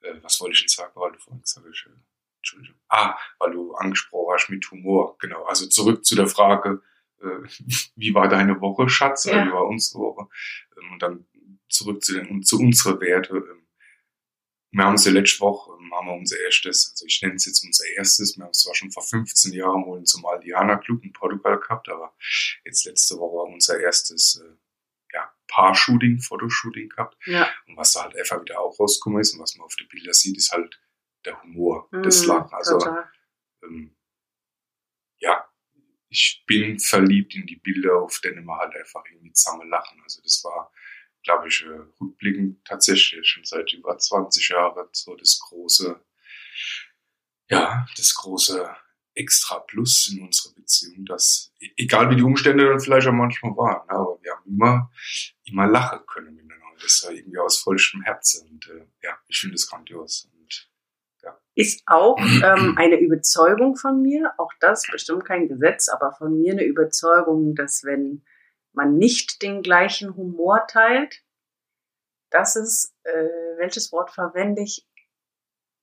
Äh, 0.03 0.15
was 0.23 0.41
wollte 0.41 0.55
ich 0.55 0.61
denn 0.61 0.69
sagen, 0.69 0.93
weil 0.95 1.13
du 1.13 1.19
vorhin 1.19 1.43
gesagt 1.43 1.67
hast? 1.67 1.87
äh, 1.87 1.91
Entschuldigung. 2.39 2.81
Ah, 2.89 3.17
weil 3.39 3.51
du 3.53 3.75
angesprochen 3.75 4.35
hast 4.35 4.49
mit 4.51 4.71
Humor. 4.71 5.17
Genau. 5.19 5.43
Also 5.45 5.67
zurück 5.69 6.05
zu 6.05 6.15
der 6.15 6.29
Frage, 6.29 6.83
äh, 7.21 7.27
wie 7.97 8.15
war 8.15 8.29
deine 8.29 8.61
Woche, 8.61 8.89
Schatz? 8.89 9.27
Oder 9.27 9.37
Ja. 9.39 9.47
wie 9.47 9.53
war 9.53 9.67
unsere 9.67 10.01
Woche? 10.03 10.29
Ähm, 10.77 10.93
und 10.93 11.03
dann 11.03 11.27
zurück 11.69 12.03
zu 12.05 12.15
den, 12.15 12.43
zu 12.45 12.59
unsere 12.61 13.01
Werte. 13.01 13.37
Ähm, 13.37 13.67
wir 14.71 14.85
haben 14.85 14.97
ja 14.97 15.11
letzte 15.11 15.41
Woche, 15.41 15.73
ähm, 15.81 15.93
haben 15.95 16.07
wir 16.09 16.15
unser 16.15 16.39
erstes, 16.41 16.91
also 16.91 17.07
ich 17.07 17.21
nenne 17.23 17.37
es 17.37 17.47
jetzt 17.47 17.65
unser 17.65 17.87
erstes, 17.97 18.37
wir 18.37 18.45
haben 18.45 18.51
es 18.51 18.61
zwar 18.61 18.75
schon 18.75 18.91
vor 18.91 19.03
15 19.03 19.53
Jahren 19.53 19.85
wohl 19.87 20.03
zum 20.05 20.27
Aldiana 20.27 20.77
Club 20.77 21.03
in 21.05 21.13
Portugal 21.13 21.59
gehabt, 21.59 21.89
aber 21.89 22.15
jetzt 22.65 22.85
letzte 22.85 23.17
Woche 23.17 23.51
unser 23.51 23.81
erstes 23.81 24.43
äh, 24.45 24.57
ja, 25.15 25.33
Paar-Shooting, 25.49 26.21
Fotoshooting 26.21 26.91
gehabt. 26.91 27.17
Ja, 27.25 27.49
Und 27.67 27.77
was 27.77 27.93
da 27.93 28.03
halt 28.03 28.17
einfach 28.17 28.41
wieder 28.43 28.61
auch 28.61 28.79
rausgekommen 28.79 29.21
ist 29.21 29.35
und 29.35 29.41
was 29.41 29.57
man 29.57 29.65
auf 29.65 29.77
den 29.77 29.89
Bildern 29.89 30.13
sieht, 30.13 30.37
ist 30.37 30.53
halt 30.53 30.79
der 31.25 31.43
Humor, 31.43 31.89
das 31.91 32.25
mm, 32.25 32.29
Lachen. 32.29 32.53
Also 32.53 32.79
ähm, 33.63 33.97
ja, 35.19 35.49
ich 36.11 36.45
bin 36.47 36.79
verliebt 36.79 37.35
in 37.35 37.47
die 37.47 37.57
Bilder, 37.57 38.03
auf 38.03 38.21
denen 38.21 38.45
man 38.45 38.59
halt 38.59 38.77
einfach 38.77 39.05
irgendwie 39.11 39.33
zusammen 39.33 39.69
lachen. 39.69 40.01
Also 40.03 40.23
das 40.23 40.43
war, 40.45 40.71
glaube 41.23 41.49
ich, 41.49 41.65
äh, 41.65 41.81
rückblickend 42.01 42.65
tatsächlich 42.65 43.27
schon 43.29 43.45
seit 43.45 43.73
über 43.73 43.99
20 43.99 44.49
Jahren 44.49 44.89
so 44.93 45.15
das 45.17 45.39
große, 45.41 46.01
ja, 47.51 47.87
das 47.97 48.15
große 48.15 48.77
extra 49.19 49.59
Plus 49.61 50.09
in 50.13 50.25
unserer 50.25 50.55
Beziehung, 50.55 51.05
dass, 51.05 51.53
e-, 51.61 51.71
egal 51.77 52.11
wie 52.11 52.17
die 52.17 52.23
Umstände 52.23 52.69
dann 52.69 52.81
vielleicht 52.81 53.07
auch 53.09 53.13
manchmal 53.13 53.57
waren, 53.57 53.87
ne, 53.87 53.93
aber 53.93 54.19
wir 54.23 54.33
haben 54.33 54.47
immer, 54.47 54.91
immer 55.45 55.67
lachen 55.67 56.01
können 56.07 56.35
miteinander. 56.35 56.77
Das 56.81 57.05
war 57.05 57.13
irgendwie 57.13 57.39
aus 57.39 57.59
vollstem 57.59 58.03
Herzen. 58.03 58.49
Und 58.49 58.69
äh, 58.69 58.87
ja, 59.03 59.19
ich 59.27 59.41
finde 59.41 59.57
es 59.57 59.69
grandios. 59.69 60.31
Und, 60.33 60.71
ja. 61.23 61.39
Ist 61.55 61.83
auch 61.87 62.17
ähm, 62.21 62.75
eine 62.77 63.01
Überzeugung 63.01 63.77
von 63.77 64.01
mir, 64.01 64.33
auch 64.39 64.53
das 64.61 64.87
bestimmt 64.91 65.25
kein 65.25 65.49
Gesetz, 65.49 65.89
aber 65.89 66.13
von 66.13 66.39
mir 66.39 66.53
eine 66.53 66.65
Überzeugung, 66.65 67.55
dass 67.55 67.83
wenn 67.85 68.23
man 68.79 68.97
nicht 68.97 69.43
den 69.43 69.63
gleichen 69.63 70.17
Humor 70.17 70.67
teilt, 70.69 71.23
dass 72.31 72.57
es, 72.57 72.95
äh, 73.03 73.29
welches 73.59 73.93
Wort 73.93 74.11
verwende 74.11 74.63
ich, 74.63 74.87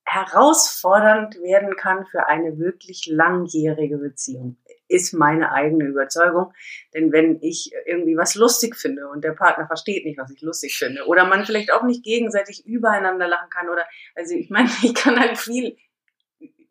herausfordernd 0.08 1.34
werden 1.42 1.76
kann 1.76 2.06
für 2.06 2.28
eine 2.28 2.58
wirklich 2.58 3.06
langjährige 3.06 3.98
Beziehung. 3.98 4.56
Ist 4.88 5.12
meine 5.12 5.50
eigene 5.52 5.84
Überzeugung. 5.84 6.54
Denn 6.94 7.10
wenn 7.10 7.42
ich 7.42 7.72
irgendwie 7.86 8.16
was 8.16 8.36
lustig 8.36 8.76
finde 8.76 9.08
und 9.08 9.24
der 9.24 9.32
Partner 9.32 9.66
versteht 9.66 10.06
nicht, 10.06 10.16
was 10.16 10.30
ich 10.30 10.40
lustig 10.42 10.78
finde, 10.78 11.06
oder 11.06 11.26
man 11.26 11.44
vielleicht 11.44 11.72
auch 11.72 11.82
nicht 11.82 12.04
gegenseitig 12.04 12.64
übereinander 12.64 13.26
lachen 13.26 13.50
kann, 13.50 13.68
oder, 13.68 13.84
also 14.14 14.34
ich 14.34 14.48
meine, 14.48 14.70
ich 14.82 14.94
kann 14.94 15.18
halt 15.18 15.36
viel 15.38 15.76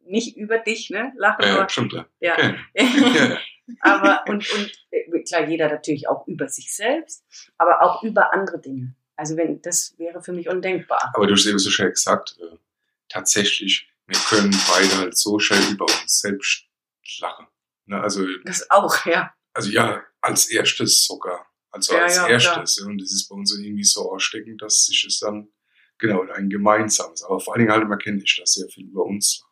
nicht 0.06 0.38
über 0.38 0.58
dich, 0.60 0.90
ne, 0.90 1.12
lachen. 1.18 1.44
Ja, 1.44 1.68
stimmt, 1.68 1.94
ja. 1.94 2.06
ja. 2.20 2.56
Okay. 2.74 3.38
aber, 3.80 4.24
und, 4.28 4.50
und 4.54 4.72
äh, 4.92 5.24
klar, 5.24 5.48
jeder 5.48 5.70
natürlich 5.70 6.08
auch 6.08 6.28
über 6.28 6.48
sich 6.50 6.76
selbst, 6.76 7.26
aber 7.58 7.82
auch 7.82 8.04
über 8.04 8.34
andere 8.34 8.60
Dinge. 8.60 8.96
Also 9.16 9.38
wenn, 9.38 9.62
das 9.62 9.96
wäre 9.98 10.22
für 10.22 10.34
mich 10.34 10.50
undenkbar. 10.50 11.12
Aber 11.14 11.28
du 11.28 11.34
hast 11.34 11.46
eben 11.46 11.60
so 11.60 11.70
schön 11.70 11.90
gesagt, 11.90 12.38
äh, 12.40 12.58
tatsächlich, 13.10 13.90
wir 14.08 14.20
können 14.30 14.56
beide 14.68 14.98
halt 14.98 15.18
so 15.18 15.40
schnell 15.40 15.72
über 15.72 15.86
uns 15.86 16.20
selbst 16.20 16.66
lachen. 17.20 17.48
Ne, 17.86 18.02
also, 18.02 18.26
das 18.44 18.70
auch, 18.72 19.06
ja. 19.06 19.34
Also 19.54 19.70
ja, 19.70 20.04
als 20.22 20.50
erstes 20.50 21.06
sogar. 21.06 21.48
Also 21.72 21.94
ja, 21.94 22.04
als 22.04 22.16
ja, 22.16 22.28
erstes. 22.28 22.78
Klar. 22.78 22.90
Und 22.90 23.02
das 23.02 23.12
ist 23.12 23.30
bei 23.30 23.36
uns 23.36 23.58
irgendwie 23.58 23.84
so 23.84 24.12
aussteckend, 24.12 24.62
dass 24.62 24.86
sich 24.86 25.06
es 25.08 25.20
dann, 25.20 25.50
genau, 25.98 26.24
ein 26.34 26.50
gemeinsames, 26.50 27.24
aber 27.24 27.40
vor 27.40 27.54
allen 27.54 27.62
Dingen 27.62 27.72
halt, 27.72 27.88
man 27.88 28.00
kennt 28.00 28.24
ich 28.24 28.38
das 28.38 28.54
sehr 28.54 28.68
viel 28.68 28.88
über 28.88 29.06
uns. 29.06 29.44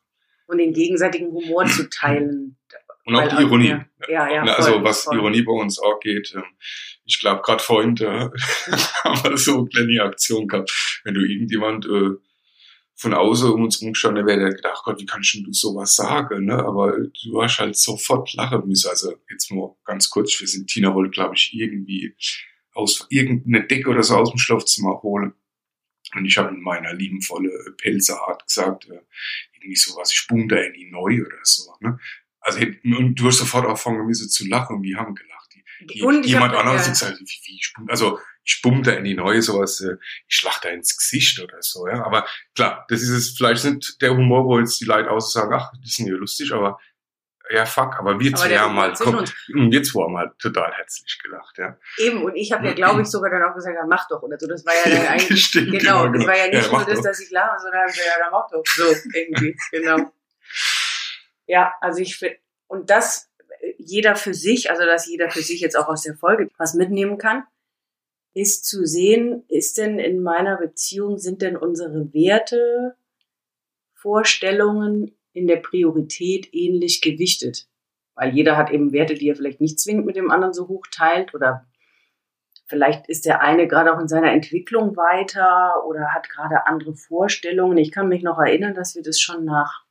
Und 0.48 0.58
den 0.58 0.74
gegenseitigen 0.74 1.32
Humor 1.32 1.65
zu 1.67 1.89
teilen. 1.89 2.58
Und 3.06 3.16
auch 3.16 3.28
die 3.28 3.44
Ironie. 3.44 3.76
Ja, 4.08 4.30
ja, 4.30 4.44
ne, 4.44 4.56
also 4.56 4.84
was 4.84 5.04
voll. 5.04 5.18
Ironie 5.18 5.42
bei 5.42 5.52
uns 5.52 5.80
auch 5.80 6.00
geht, 6.00 6.34
ähm, 6.36 6.44
ich 7.06 7.20
glaube 7.20 7.42
gerade 7.42 7.62
vorhin 7.62 7.96
da 7.96 8.32
haben 9.04 9.24
wir 9.24 9.38
so 9.38 9.60
eine 9.60 9.68
kleine 9.68 10.04
Aktion 10.04 10.48
gehabt, 10.48 11.02
wenn 11.04 11.14
du 11.14 11.22
irgendjemand 11.22 11.86
äh, 11.86 12.12
von 12.96 13.14
außen 13.14 13.52
um 13.52 13.64
uns 13.64 13.82
rumgestanden 13.82 14.26
wäre, 14.26 14.40
der 14.40 14.54
gedacht, 14.54 14.84
Gott, 14.86 15.02
wie 15.02 15.06
kannst 15.06 15.34
du 15.34 15.52
sowas 15.52 15.96
sagen? 15.96 16.46
Ne? 16.46 16.58
Aber 16.58 16.96
du 16.98 17.42
hast 17.42 17.60
halt 17.60 17.76
sofort 17.76 18.34
lachen 18.34 18.68
müssen. 18.68 18.90
Also 18.90 19.14
jetzt 19.30 19.52
nur 19.52 19.78
ganz 19.84 20.10
kurz, 20.10 20.40
wir 20.40 20.48
sind 20.48 20.70
Tina 20.70 20.94
wollte, 20.94 21.12
glaube 21.12 21.36
ich, 21.36 21.52
irgendwie 21.54 22.16
aus 22.74 23.06
irgendeine 23.10 23.66
Decke 23.68 23.90
oder 23.90 24.04
so 24.04 24.16
aus 24.16 24.30
dem 24.30 24.40
Schlafzimmer 24.40 25.02
holen. 25.02 25.34
Und 26.16 26.26
ich 26.26 26.38
habe 26.38 26.54
in 26.54 26.62
meiner 26.62 26.94
liebenvolle 26.94 27.52
Pelzerart 27.78 28.46
gesagt, 28.46 28.88
äh, 28.90 29.02
irgendwie 29.54 29.76
sowas, 29.76 30.14
ich 30.14 30.26
bumm 30.28 30.48
da 30.48 30.58
in 30.58 30.74
die 30.74 30.90
neu 30.90 31.22
oder 31.22 31.40
so. 31.44 31.74
Ne? 31.82 32.00
Also 32.44 32.60
und 32.60 33.16
du 33.16 33.28
hast 33.28 33.38
sofort 33.38 33.66
angefangen 33.66 34.06
müssen 34.06 34.30
zu 34.30 34.48
lachen 34.48 34.78
und 34.78 34.84
wir 34.84 34.98
haben 34.98 35.16
gelacht. 35.16 35.44
Die, 35.90 36.02
und 36.02 36.26
jemand 36.26 36.54
anderes 36.54 36.86
ja. 36.86 36.94
gesagt, 36.94 37.20
wie, 37.20 37.26
wie 37.26 37.56
ich 37.56 37.74
also 37.88 38.20
ich 38.46 38.62
bumm 38.62 38.84
da 38.84 38.92
in 38.92 39.06
die 39.06 39.16
neue 39.16 39.42
sowas, 39.42 39.80
äh, 39.82 39.96
ich 40.28 40.36
schlag 40.36 40.60
da 40.62 40.70
ins 40.70 40.98
Gesicht 40.98 41.42
oder 41.42 41.58
so, 41.62 41.88
ja. 41.88 42.04
Aber 42.06 42.26
klar, 42.56 42.86
das 42.90 43.02
ist 43.02 43.10
es, 43.10 43.38
vielleicht 43.38 43.64
nicht 43.64 44.02
der 44.02 44.12
Humor, 44.12 44.46
wo 44.46 44.60
jetzt 44.60 44.80
die 44.82 44.86
Leute 44.86 45.10
aus 45.10 45.32
sagen, 45.32 45.54
ach, 45.54 45.72
die 45.84 45.90
sind 45.90 46.08
ja 46.08 46.16
lustig, 46.16 46.52
aber 46.52 46.80
ja, 47.50 47.66
fuck, 47.66 48.00
aber 48.00 48.20
wir 48.20 48.34
zwei 48.34 48.58
haben 48.58 48.78
halt, 48.78 48.98
komm, 49.00 49.18
und 49.18 49.34
wir 49.72 49.84
zwei 49.84 50.04
haben 50.04 50.18
halt 50.18 50.40
total 50.40 50.74
herzlich 50.74 51.20
gelacht, 51.22 51.58
ja. 51.58 51.78
Eben, 51.98 52.24
und 52.24 52.36
ich 52.36 52.52
habe 52.52 52.68
ja, 52.68 52.74
glaube 52.74 53.02
ich, 53.02 53.08
sogar 53.08 53.30
dann 53.30 53.44
auch 53.44 53.54
gesagt, 53.54 53.76
ja, 53.76 53.86
mach 53.86 54.08
doch, 54.08 54.22
oder 54.22 54.38
so, 54.40 54.48
das 54.48 54.66
war 54.66 54.74
ja 54.74 54.98
dann 54.98 55.08
eigentlich, 55.14 55.46
Stimmt, 55.46 55.72
genau, 55.72 56.04
genau, 56.04 56.18
das 56.18 56.28
war 56.28 56.38
ja 56.38 56.48
nicht 56.48 56.66
ja, 56.66 56.72
nur 56.72 56.86
das, 56.86 57.02
dass 57.02 57.20
ich 57.20 57.32
lache, 57.32 57.60
sondern 57.60 57.88
ja, 57.88 58.04
dann 58.20 58.32
mach 58.32 58.50
doch, 58.50 58.64
so, 58.66 58.84
irgendwie, 59.14 59.56
genau. 59.72 60.12
Ja, 61.48 61.74
also 61.82 62.00
ich 62.00 62.18
finde, 62.18 62.38
und 62.68 62.90
das, 62.90 63.30
jeder 63.78 64.16
für 64.16 64.34
sich, 64.34 64.70
also 64.72 64.84
dass 64.84 65.08
jeder 65.08 65.30
für 65.30 65.42
sich 65.42 65.62
jetzt 65.62 65.78
auch 65.78 65.88
aus 65.88 66.04
der 66.04 66.16
Folge 66.16 66.50
was 66.58 66.74
mitnehmen 66.74 67.18
kann, 67.18 67.44
ist 68.34 68.66
zu 68.66 68.86
sehen, 68.86 69.44
ist 69.48 69.78
denn 69.78 70.00
in 70.00 70.22
meiner 70.22 70.58
Beziehung, 70.58 71.18
sind 71.18 71.42
denn 71.42 71.56
unsere 71.56 72.14
Werte, 72.14 72.96
Vorstellungen 73.94 75.16
in 75.34 75.48
der 75.48 75.58
Priorität 75.58 76.54
ähnlich 76.54 77.02
gewichtet? 77.02 77.68
Weil 78.16 78.34
jeder 78.34 78.58
hat 78.58 78.72
eben 78.72 78.92
Werte, 78.92 79.16
die 79.16 79.30
er 79.30 79.36
vielleicht 79.36 79.62
nicht 79.62 79.80
zwingend 79.80 80.06
mit 80.06 80.16
dem 80.16 80.32
anderen 80.32 80.54
so 80.54 80.68
hoch 80.68 80.86
teilt 80.92 81.34
oder 81.34 81.66
vielleicht 82.66 83.08
ist 83.08 83.26
der 83.26 83.42
eine 83.42 83.68
gerade 83.68 83.94
auch 83.94 84.00
in 84.00 84.08
seiner 84.08 84.32
Entwicklung 84.32 84.96
weiter 84.96 85.86
oder 85.88 86.14
hat 86.14 86.30
gerade 86.30 86.66
andere 86.66 86.96
Vorstellungen. 86.96 87.78
Ich 87.78 87.92
kann 87.92 88.10
mich 88.10 88.24
noch 88.24 88.40
erinnern, 88.40 88.74
dass 88.74 88.96
wir 88.96 89.04
das 89.04 89.20
schon 89.20 89.46
nach 89.46 89.83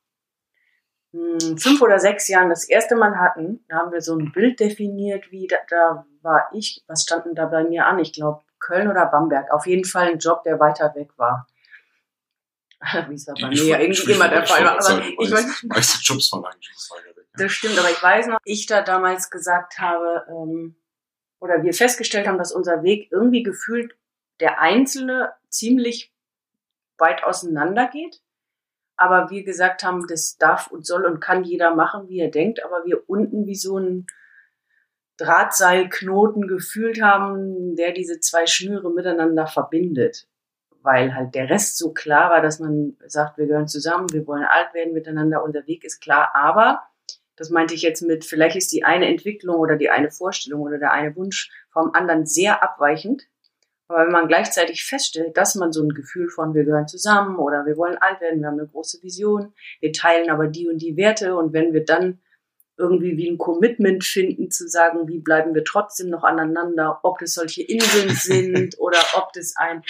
fünf 1.13 1.83
oder 1.83 1.99
sechs 1.99 2.29
Jahren 2.29 2.49
das 2.49 2.69
erste 2.69 2.97
Mal 2.97 3.19
hatten. 3.19 3.65
Da 3.69 3.77
haben 3.77 3.93
wir 3.93 4.01
so 4.01 4.17
ein 4.17 4.33
Bild 4.33 4.61
definiert, 4.61 5.31
wie 5.31 5.47
da, 5.47 5.57
da 5.69 6.07
war 6.23 6.49
ich, 6.53 6.83
was 6.87 7.03
standen 7.03 7.35
da 7.35 7.47
bei 7.47 7.65
mir 7.65 7.87
an? 7.87 7.99
Ich 7.99 8.13
glaube 8.13 8.43
Köln 8.59 8.89
oder 8.89 9.07
Bamberg. 9.07 9.51
Auf 9.53 9.67
jeden 9.67 9.85
Fall 9.85 10.09
ein 10.09 10.19
Job, 10.19 10.43
der 10.45 10.59
weiter 10.59 10.95
weg 10.95 11.11
war. 11.17 11.47
Wie 13.09 13.15
es 13.15 13.27
bei 13.27 13.49
mir 13.49 13.65
ja 13.65 13.79
irgendwie 13.79 14.13
immer 14.13 14.29
der 14.29 14.47
Fall 14.47 14.65
war. 14.65 14.79
Aber 14.79 15.03
ich 15.05 15.31
weiß, 15.31 15.65
meiste 15.69 15.99
Jobs 16.03 16.33
waren 16.33 16.45
eigentlich 16.45 16.71
weiter 16.91 17.17
weg. 17.17 17.27
Ja. 17.37 17.45
Das 17.45 17.53
stimmt, 17.53 17.79
aber 17.79 17.91
ich 17.91 18.03
weiß 18.03 18.27
noch, 18.29 18.39
ich 18.45 18.67
da 18.67 18.83
damals 18.83 19.31
gesagt 19.31 19.79
habe, 19.79 20.25
ähm, 20.29 20.77
oder 21.41 21.63
wir 21.63 21.75
festgestellt 21.75 22.27
haben, 22.27 22.39
dass 22.39 22.53
unser 22.53 22.83
Weg 22.83 23.11
irgendwie 23.11 23.43
gefühlt 23.43 23.97
der 24.41 24.61
Einzelne 24.61 25.33
ziemlich 25.49 26.13
weit 26.99 27.25
auseinander 27.25 27.89
geht 27.89 28.21
aber 28.97 29.31
wir 29.31 29.45
gesagt 29.45 29.83
haben, 29.83 30.07
das 30.07 30.37
darf 30.37 30.69
und 30.69 30.87
soll 30.87 31.05
und 31.05 31.21
kann 31.21 31.45
jeder 31.45 31.75
machen, 31.75 32.09
wie 32.09 32.21
er 32.21 32.31
denkt, 32.31 32.65
aber 32.65 32.85
wir 32.85 33.09
unten 33.09 33.47
wie 33.47 33.55
so 33.55 33.79
ein 33.79 34.07
Drahtseilknoten 35.19 36.49
gefühlt 36.49 37.03
haben, 37.03 37.77
der 37.77 37.93
diese 37.93 38.21
zwei 38.21 38.47
Schnüre 38.47 38.93
miteinander 38.93 39.47
verbindet. 39.47 40.27
Weil 40.83 41.15
halt 41.15 41.35
der 41.35 41.49
Rest 41.49 41.79
so 41.79 41.93
klar 41.93 42.31
war, 42.31 42.43
dass 42.43 42.59
man 42.59 42.97
sagt, 43.07 43.39
wir 43.39 43.47
gehören 43.47 43.69
zusammen, 43.69 44.13
wir 44.13 44.27
wollen 44.27 44.45
alt 44.45 44.75
werden 44.75 44.93
miteinander 44.93 45.45
und 45.45 45.55
der 45.55 45.67
Weg 45.67 45.85
ist 45.85 46.01
klar. 46.01 46.31
Aber, 46.35 46.83
das 47.37 47.51
meinte 47.51 47.75
ich 47.75 47.83
jetzt 47.83 48.03
mit, 48.03 48.25
vielleicht 48.25 48.57
ist 48.57 48.73
die 48.73 48.85
eine 48.85 49.07
Entwicklung 49.07 49.57
oder 49.57 49.77
die 49.77 49.91
eine 49.91 50.11
Vorstellung 50.11 50.63
oder 50.63 50.79
der 50.79 50.93
eine 50.93 51.15
Wunsch 51.15 51.51
vom 51.71 51.93
anderen 51.95 52.27
sehr 52.27 52.63
abweichend. 52.63 53.29
Aber 53.89 54.05
wenn 54.05 54.13
man 54.13 54.29
gleichzeitig 54.29 54.85
feststellt, 54.85 55.37
dass 55.37 55.55
man 55.55 55.73
so 55.73 55.83
ein 55.83 55.91
Gefühl 55.91 56.29
von, 56.29 56.55
wir 56.55 56.65
gehören 56.65 56.89
zusammen 56.89 57.37
oder 57.37 57.67
wir 57.67 57.77
wollen 57.77 57.99
alt 57.99 58.21
werden, 58.21 58.41
wir 58.41 58.47
haben 58.47 58.59
eine 58.59 58.69
große 58.69 59.03
Vision, 59.03 59.53
wir 59.81 59.93
teilen 59.93 60.31
aber 60.31 60.47
die 60.47 60.69
und 60.69 60.79
die 60.79 60.97
Werte 60.97 61.37
und 61.37 61.53
wenn 61.53 61.73
wir 61.73 61.85
dann 61.85 62.21
irgendwie 62.79 63.17
wie 63.17 63.31
ein 63.31 63.39
Commitment 63.39 64.05
finden, 64.05 64.51
zu 64.51 64.69
sagen, 64.69 65.07
wie 65.09 65.19
bleiben 65.19 65.55
wir 65.55 65.65
trotzdem 65.65 66.09
noch 66.09 66.25
aneinander, 66.25 67.01
ob 67.03 67.19
das 67.19 67.35
solche 67.35 67.63
Inseln 67.63 68.11
sind 68.15 68.79
oder 68.79 68.99
ob 69.15 69.33
das 69.33 69.55
ein, 69.57 69.83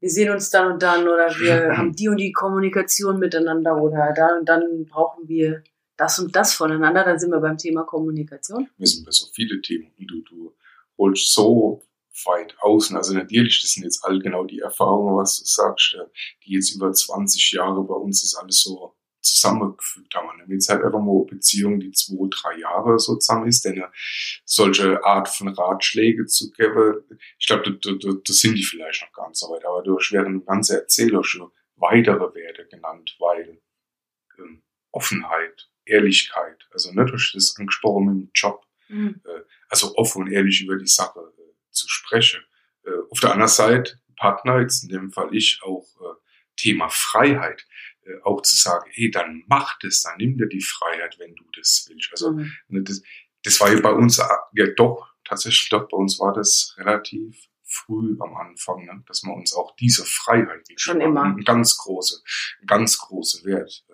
wir 0.00 0.10
sehen 0.10 0.32
uns 0.32 0.50
dann 0.50 0.72
und 0.72 0.82
dann 0.82 1.06
oder 1.06 1.28
wir 1.38 1.72
haben 1.76 1.92
die 1.94 2.08
und 2.08 2.16
die 2.16 2.32
Kommunikation 2.32 3.18
miteinander 3.18 3.76
oder 3.76 4.12
dann 4.16 4.40
und 4.40 4.48
dann 4.48 4.86
brauchen 4.86 5.28
wir 5.28 5.62
das 5.96 6.18
und 6.18 6.34
das 6.34 6.54
voneinander, 6.54 7.04
dann 7.04 7.18
sind 7.18 7.30
wir 7.30 7.40
beim 7.40 7.58
Thema 7.58 7.84
Kommunikation. 7.84 8.68
Wir 8.76 8.86
sind 8.86 9.04
bei 9.04 9.12
so 9.12 9.26
viele 9.32 9.60
Themen 9.60 9.92
und 9.98 10.10
du, 10.10 10.22
du 10.22 10.54
holst 10.98 11.32
so 11.32 11.82
weit 12.24 12.56
außen. 12.60 12.96
Also 12.96 13.14
natürlich, 13.14 13.60
das 13.62 13.72
sind 13.72 13.84
jetzt 13.84 14.04
all 14.04 14.18
genau 14.20 14.44
die 14.44 14.60
Erfahrungen, 14.60 15.16
was 15.16 15.38
du 15.38 15.44
sagst, 15.44 15.96
die 16.44 16.52
jetzt 16.52 16.74
über 16.74 16.92
20 16.92 17.52
Jahre 17.52 17.82
bei 17.84 17.94
uns 17.94 18.22
das 18.22 18.34
alles 18.40 18.62
so 18.62 18.94
zusammengefügt 19.22 20.14
haben. 20.14 20.28
Und 20.28 20.50
jetzt 20.50 20.68
halt 20.68 20.84
einfach 20.84 21.00
mal 21.00 21.16
eine 21.16 21.24
Beziehung, 21.26 21.80
die 21.80 21.92
zwei, 21.92 22.28
drei 22.28 22.58
Jahre 22.58 22.98
so 22.98 23.16
zusammen 23.16 23.48
ist, 23.48 23.64
denn 23.64 23.82
solche 24.44 25.02
Art 25.04 25.28
von 25.28 25.48
Ratschläge 25.48 26.26
zu 26.26 26.50
geben, 26.50 27.04
ich 27.38 27.46
glaube, 27.46 27.62
da, 27.62 27.92
da, 27.92 28.12
da 28.12 28.32
sind 28.32 28.56
die 28.56 28.64
vielleicht 28.64 29.02
noch 29.02 29.12
ganz 29.12 29.40
so 29.40 29.50
weit, 29.50 29.64
aber 29.64 29.82
durch 29.82 30.12
während 30.12 30.46
ganze 30.46 30.80
Erzähler 30.80 31.22
schon 31.24 31.50
weitere 31.76 32.34
Werte 32.34 32.66
genannt, 32.66 33.16
weil 33.18 33.60
ähm, 34.38 34.62
Offenheit, 34.90 35.70
Ehrlichkeit, 35.84 36.66
also 36.70 36.92
ne, 36.92 37.04
durch 37.04 37.32
das 37.34 37.56
angesprochen 37.58 38.06
mit 38.06 38.14
dem 38.14 38.30
Job, 38.34 38.64
mhm. 38.88 39.20
äh, 39.24 39.40
also 39.68 39.94
offen 39.96 40.22
und 40.22 40.32
ehrlich 40.32 40.62
über 40.62 40.76
die 40.76 40.86
Sache 40.86 41.32
zu 41.72 41.88
sprechen. 41.88 42.42
Äh, 42.84 42.90
auf 43.10 43.20
der 43.20 43.32
anderen 43.32 43.48
Seite, 43.48 43.98
Partner, 44.16 44.60
jetzt 44.60 44.84
in 44.84 44.88
dem 44.90 45.10
Fall 45.10 45.34
ich, 45.34 45.60
auch 45.62 45.86
äh, 46.00 46.14
Thema 46.56 46.88
Freiheit, 46.88 47.66
äh, 48.04 48.22
auch 48.22 48.42
zu 48.42 48.56
sagen, 48.56 48.90
hey, 48.92 49.10
dann 49.10 49.44
mach 49.46 49.78
das, 49.80 50.02
dann 50.02 50.16
nimm 50.18 50.36
dir 50.36 50.46
die 50.46 50.62
Freiheit, 50.62 51.18
wenn 51.18 51.34
du 51.34 51.44
das 51.56 51.86
willst. 51.88 52.10
Also 52.12 52.32
mhm. 52.32 52.52
ne, 52.68 52.82
das, 52.82 53.02
das 53.42 53.60
war 53.60 53.72
ja 53.72 53.80
bei 53.80 53.92
uns 53.92 54.18
ja 54.18 54.66
doch, 54.76 55.08
tatsächlich 55.24 55.68
doch, 55.70 55.88
bei 55.88 55.96
uns 55.96 56.18
war 56.20 56.32
das 56.32 56.74
relativ 56.78 57.48
früh 57.64 58.16
am 58.20 58.36
Anfang, 58.36 58.84
ne, 58.84 59.02
dass 59.06 59.22
man 59.22 59.36
uns 59.36 59.54
auch 59.54 59.74
diese 59.76 60.04
Freiheit 60.04 60.66
gibt. 60.68 60.80
Schon 60.80 61.00
immer. 61.00 61.24
Ein 61.24 61.40
ganz 61.44 61.76
große, 61.78 62.22
ganz 62.66 62.98
große 62.98 63.44
Wert. 63.44 63.84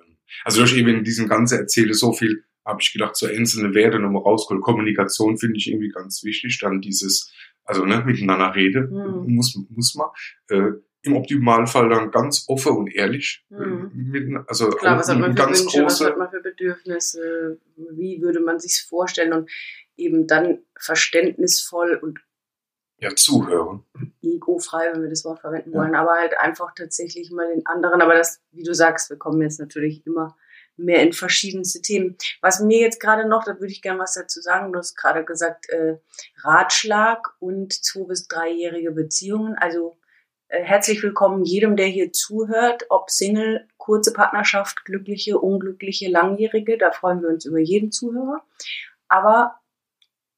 Also 0.45 0.61
durch 0.61 0.77
eben 0.77 0.89
in 0.89 1.05
diesem 1.05 1.29
Ganzen 1.29 1.59
erzähle 1.59 1.95
so 1.95 2.13
viel 2.13 2.45
habe 2.69 2.83
ich 2.83 2.93
gedacht, 2.93 3.17
so 3.17 3.27
einzelne 3.27 3.73
Werte 3.75 3.99
nochmal 3.99 4.23
rausholen. 4.23 4.63
Kommunikation 4.63 5.39
finde 5.39 5.57
ich 5.57 5.69
irgendwie 5.69 5.89
ganz 5.89 6.23
wichtig. 6.23 6.59
Dann 6.61 6.83
dieses, 6.83 7.33
also 7.69 7.85
ne, 7.85 8.03
miteinander 8.05 8.55
reden, 8.55 8.91
Mhm. 8.91 9.35
muss, 9.35 9.57
muss 9.71 9.95
man. 9.95 10.09
Äh, 10.49 10.73
Im 11.03 11.15
Optimalfall 11.17 11.89
dann 11.89 12.11
ganz 12.11 12.45
offen 12.49 12.77
und 12.77 12.93
ehrlich. 12.95 13.45
Mhm. 13.51 13.91
Mit, 13.95 14.49
also 14.49 14.69
Klar, 14.71 14.99
was 14.99 15.09
hat 15.09 15.19
man 15.21 15.31
für 15.31 15.37
ganz 15.43 15.61
Wünsche, 15.63 15.85
was 15.85 15.99
große, 15.99 16.07
hat 16.11 16.19
man 16.19 16.29
für 16.31 16.41
Bedürfnisse, 16.41 17.61
wie 17.77 18.21
würde 18.21 18.41
man 18.41 18.59
sich's 18.59 18.81
vorstellen 18.81 19.33
und 19.33 19.51
eben 19.97 20.27
dann 20.27 20.59
verständnisvoll 20.79 21.95
und 22.03 22.19
ja, 23.01 23.15
zuhören. 23.15 23.85
egofrei, 24.23 24.91
wenn 24.93 25.03
wir 25.03 25.09
das 25.09 25.25
Wort 25.25 25.41
verwenden 25.41 25.71
Ja. 25.73 25.79
wollen, 25.79 25.95
aber 25.95 26.15
halt 26.15 26.37
einfach 26.39 26.75
tatsächlich 26.75 27.31
mal 27.31 27.47
den 27.55 27.65
anderen, 27.67 28.01
aber 28.03 28.15
das, 28.15 28.43
wie 28.51 28.65
du 28.65 28.75
sagst, 28.75 29.09
wir 29.09 29.17
kommen 29.19 29.41
jetzt 29.41 29.61
natürlich 29.61 30.05
immer 30.05 30.37
mehr 30.79 31.03
in 31.03 31.13
verschiedenste 31.13 31.83
Themen. 31.83 32.17
Was 32.41 32.61
mir 32.61 32.79
jetzt 32.81 33.01
gerade 33.01 33.29
noch, 33.29 33.45
da 33.45 33.55
würde 33.61 33.73
ich 33.73 33.83
gerne 33.83 33.99
was 33.99 34.15
dazu 34.15 34.41
sagen, 34.41 34.73
du 34.73 34.79
hast 34.79 34.95
gerade 34.97 35.25
gesagt, 35.25 35.69
äh, 35.69 35.97
Ratschlag 36.39 37.35
und 37.41 37.73
zwei- 37.73 38.05
bis 38.07 38.29
dreijährige 38.29 38.93
Beziehungen, 38.93 39.57
also 39.57 39.99
äh, 40.49 40.63
herzlich 40.63 41.03
willkommen 41.03 41.45
jedem, 41.45 41.77
der 41.77 41.87
hier 41.89 42.13
zuhört, 42.13 42.87
ob 42.89 43.11
Single, 43.11 43.67
kurze 43.77 44.13
Partnerschaft, 44.13 44.85
glückliche, 44.85 45.39
unglückliche, 45.39 46.09
langjährige, 46.09 46.79
da 46.79 46.93
freuen 46.93 47.21
wir 47.23 47.29
uns 47.29 47.45
über 47.45 47.59
jeden 47.59 47.91
Zuhörer. 47.93 48.43
Aber 49.09 49.59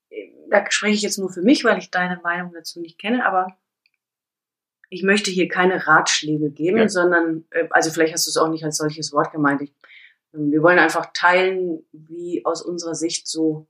äh, 0.09 0.33
da 0.49 0.65
spreche 0.71 0.95
ich 0.95 1.03
jetzt 1.03 1.19
nur 1.19 1.31
für 1.31 1.43
mich, 1.43 1.65
weil 1.65 1.79
ich 1.79 1.91
deine 1.91 2.19
Meinung 2.23 2.53
dazu 2.55 2.81
nicht 2.81 2.99
kenne, 2.99 3.25
aber 3.27 3.57
ich 4.89 5.03
möchte 5.05 5.31
hier 5.31 5.47
keine 5.49 5.87
Ratschläge 5.87 6.51
geben, 6.51 6.79
Ja. 6.79 6.89
sondern, 6.89 7.45
äh, 7.51 7.69
also 7.71 7.91
vielleicht 7.91 8.15
hast 8.15 8.27
du 8.27 8.31
es 8.31 8.37
auch 8.37 8.49
nicht 8.49 8.65
als 8.65 8.79
solches 8.79 9.13
Wort 9.13 9.31
gemeint. 9.33 9.63
Ich, 9.63 9.73
wir 10.33 10.63
wollen 10.63 10.79
einfach 10.79 11.11
teilen, 11.13 11.85
wie 11.93 12.45
aus 12.45 12.63
unserer 12.63 12.95
Sicht 12.95 13.27
so 13.27 13.67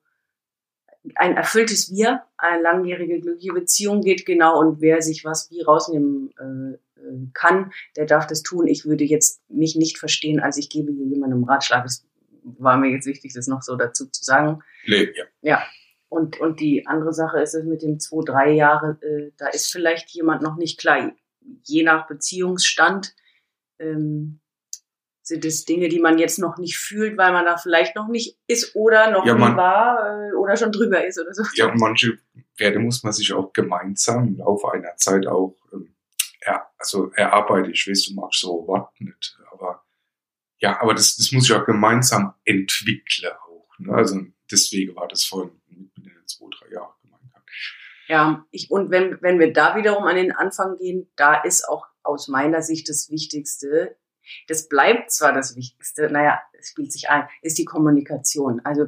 ein 1.14 1.36
erfülltes 1.36 1.90
Wir, 1.90 2.22
eine 2.36 2.62
langjährige 2.62 3.20
glückliche 3.20 3.54
Beziehung 3.54 4.02
geht 4.02 4.26
genau 4.26 4.60
und 4.60 4.80
wer 4.80 5.00
sich 5.00 5.24
was 5.24 5.50
wie 5.50 5.62
rausnehmen 5.62 6.30
äh, 6.38 7.00
äh, 7.00 7.26
kann, 7.32 7.72
der 7.96 8.06
darf 8.06 8.26
das 8.26 8.42
tun. 8.42 8.66
Ich 8.66 8.84
würde 8.84 9.04
jetzt 9.04 9.40
mich 9.48 9.76
nicht 9.76 9.98
verstehen, 9.98 10.40
als 10.40 10.58
ich 10.58 10.68
gebe 10.68 10.92
hier 10.92 11.06
jemandem 11.06 11.44
Ratschlag. 11.44 11.84
Das 11.84 12.06
war 12.42 12.76
mir 12.76 12.90
jetzt 12.90 13.06
wichtig, 13.06 13.32
das 13.34 13.46
noch 13.46 13.62
so 13.62 13.76
dazu 13.76 14.06
zu 14.06 14.24
sagen. 14.24 14.62
Nee, 14.86 15.10
ja. 15.40 15.62
Und, 16.08 16.40
und 16.40 16.60
die 16.60 16.86
andere 16.86 17.14
Sache 17.14 17.40
ist 17.40 17.54
es 17.54 17.64
mit 17.64 17.82
dem 17.82 18.00
zwei, 18.00 18.24
drei 18.24 18.50
Jahre, 18.50 18.98
äh, 19.00 19.30
da 19.38 19.46
ist 19.48 19.70
vielleicht 19.70 20.10
jemand 20.10 20.42
noch 20.42 20.56
nicht 20.56 20.78
klar. 20.78 21.12
Je 21.62 21.82
nach 21.84 22.08
Beziehungsstand 22.08 23.14
ähm, 23.78 24.40
sind 25.30 25.44
es 25.46 25.64
Dinge, 25.64 25.88
die 25.88 25.98
man 26.00 26.18
jetzt 26.18 26.38
noch 26.38 26.58
nicht 26.58 26.76
fühlt, 26.76 27.16
weil 27.16 27.32
man 27.32 27.46
da 27.46 27.56
vielleicht 27.56 27.96
noch 27.96 28.08
nicht 28.08 28.36
ist 28.46 28.76
oder 28.76 29.10
noch 29.10 29.24
Ja, 29.24 29.34
nie 29.34 29.40
man- 29.40 29.56
war 29.56 30.28
äh, 30.28 30.34
oder 30.34 30.56
schon 30.56 30.70
drüber 30.72 31.04
ist 31.06 31.18
oder 31.18 31.32
so. 31.32 31.42
ja, 31.54 31.70
und 31.72 31.80
manche 31.80 32.18
Werte 32.58 32.78
muss 32.78 33.02
man 33.02 33.12
sich 33.14 33.32
auch 33.32 33.52
gemeinsam 33.52 34.26
im 34.28 34.36
Laufe 34.36 34.70
einer 34.72 34.94
Zeit 34.96 35.26
auch 35.26 35.56
ähm, 35.72 35.94
er, 36.40 36.66
also 36.78 37.10
erarbeiten. 37.12 37.70
Ich 37.70 37.86
weiß, 37.88 38.04
du 38.06 38.14
magst 38.14 38.40
so 38.40 38.66
Wort 38.66 38.92
nicht, 39.00 39.38
aber 39.52 39.82
ja, 40.58 40.80
aber 40.82 40.92
das, 40.94 41.16
das 41.16 41.32
muss 41.32 41.44
ich 41.48 41.54
auch 41.56 41.64
gemeinsam 41.64 42.34
entwickeln 42.44 43.32
auch. 43.48 43.68
Ne? 43.78 43.94
Also 43.94 44.20
deswegen 44.50 44.94
war 44.96 45.08
das 45.08 45.24
vorhin 45.24 45.52
mit 45.68 46.04
den 46.06 46.26
zwei, 46.26 46.46
drei 46.58 46.72
Jahren 46.74 46.92
gemeint. 47.02 47.22
Ja, 48.08 48.44
ich, 48.50 48.70
und 48.70 48.90
wenn, 48.90 49.18
wenn 49.22 49.38
wir 49.38 49.52
da 49.52 49.76
wiederum 49.76 50.04
an 50.04 50.16
den 50.16 50.32
Anfang 50.32 50.76
gehen, 50.78 51.10
da 51.16 51.40
ist 51.42 51.66
auch 51.68 51.86
aus 52.02 52.28
meiner 52.28 52.60
Sicht 52.62 52.88
das 52.88 53.08
Wichtigste, 53.10 53.96
das 54.48 54.68
bleibt 54.68 55.10
zwar 55.10 55.32
das 55.32 55.56
Wichtigste, 55.56 56.10
naja, 56.10 56.40
es 56.58 56.70
spielt 56.70 56.92
sich 56.92 57.08
ein, 57.08 57.28
ist 57.42 57.58
die 57.58 57.64
Kommunikation. 57.64 58.60
Also 58.64 58.86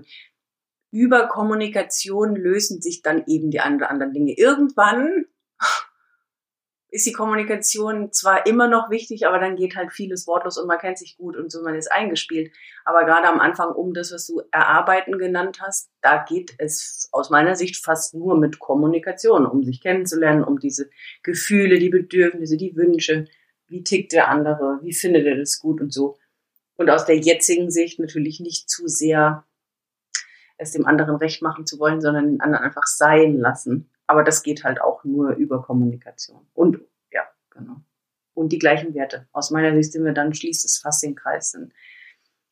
über 0.91 1.27
Kommunikation 1.29 2.37
lösen 2.37 2.83
sich 2.83 3.03
dann 3.03 3.25
eben 3.27 3.51
die 3.51 3.61
ein 3.61 3.77
oder 3.77 3.91
anderen 3.91 4.13
Dinge. 4.13 4.35
Irgendwann 4.37 5.25
ist 6.93 7.07
die 7.07 7.13
Kommunikation 7.13 8.13
zwar 8.13 8.47
immer 8.47 8.69
noch 8.69 8.91
wichtig, 8.91 9.27
aber 9.27 9.39
dann 9.39 9.57
geht 9.57 9.77
halt 9.77 9.93
vieles 9.93 10.27
wortlos 10.27 10.59
und 10.59 10.69
man 10.69 10.79
kennt 10.79 10.99
sich 10.99 11.17
gut 11.17 11.37
und 11.37 11.51
so, 11.51 11.63
man 11.63 11.75
ist 11.75 11.91
eingespielt. 11.91 12.53
Aber 12.85 13.07
gerade 13.07 13.29
am 13.29 13.41
Anfang 13.41 13.71
um 13.71 13.95
das, 13.95 14.13
was 14.13 14.27
du 14.27 14.43
erarbeiten 14.53 15.17
genannt 15.17 15.61
hast, 15.63 15.91
da 16.03 16.23
geht 16.23 16.55
es 16.59 17.09
aus 17.11 17.31
meiner 17.31 17.57
Sicht 17.57 17.83
fast 17.83 18.13
nur 18.15 18.39
mit 18.39 18.59
Kommunikation, 18.59 19.47
um 19.47 19.65
sich 19.65 19.81
kennenzulernen, 19.81 20.45
um 20.45 20.59
diese 20.59 20.91
Gefühle, 21.23 21.79
die 21.79 21.89
Bedürfnisse, 21.89 22.59
die 22.59 22.77
Wünsche, 22.77 23.25
wie 23.69 23.83
tickt 23.83 24.13
der 24.13 24.29
andere, 24.29 24.81
wie 24.83 24.93
findet 24.93 25.27
er 25.27 25.37
das 25.37 25.59
gut 25.59 25.81
und 25.81 25.93
so. 25.93 26.19
Und 26.77 26.91
aus 26.91 27.07
der 27.07 27.19
jetzigen 27.19 27.71
Sicht 27.71 27.99
natürlich 27.99 28.41
nicht 28.41 28.69
zu 28.69 28.89
sehr 28.89 29.45
es 30.63 30.73
dem 30.73 30.87
anderen 30.87 31.17
recht 31.17 31.43
machen 31.43 31.67
zu 31.67 31.79
wollen, 31.79 32.01
sondern 32.01 32.27
den 32.27 32.41
anderen 32.41 32.65
einfach 32.65 32.87
sein 32.87 33.37
lassen. 33.39 33.91
Aber 34.07 34.25
das 34.25 34.43
geht 34.43 34.65
halt 34.65 34.81
auch 34.81 35.05
nur 35.05 35.33
über 35.33 35.63
Kommunikation. 35.63 36.47
Und 36.55 36.81
ja, 37.11 37.23
genau. 37.51 37.77
Und 38.35 38.53
die 38.53 38.59
gleichen 38.59 38.95
Werte. 38.95 39.29
Aus 39.33 39.51
meiner 39.51 39.75
Sicht 39.75 39.93
sind 39.93 40.05
wir 40.05 40.13
dann, 40.13 40.35
schließt 40.35 40.65
es 40.65 40.79
fast 40.79 41.03
den 41.03 41.15
Kreis. 41.15 41.53
Denn 41.53 41.73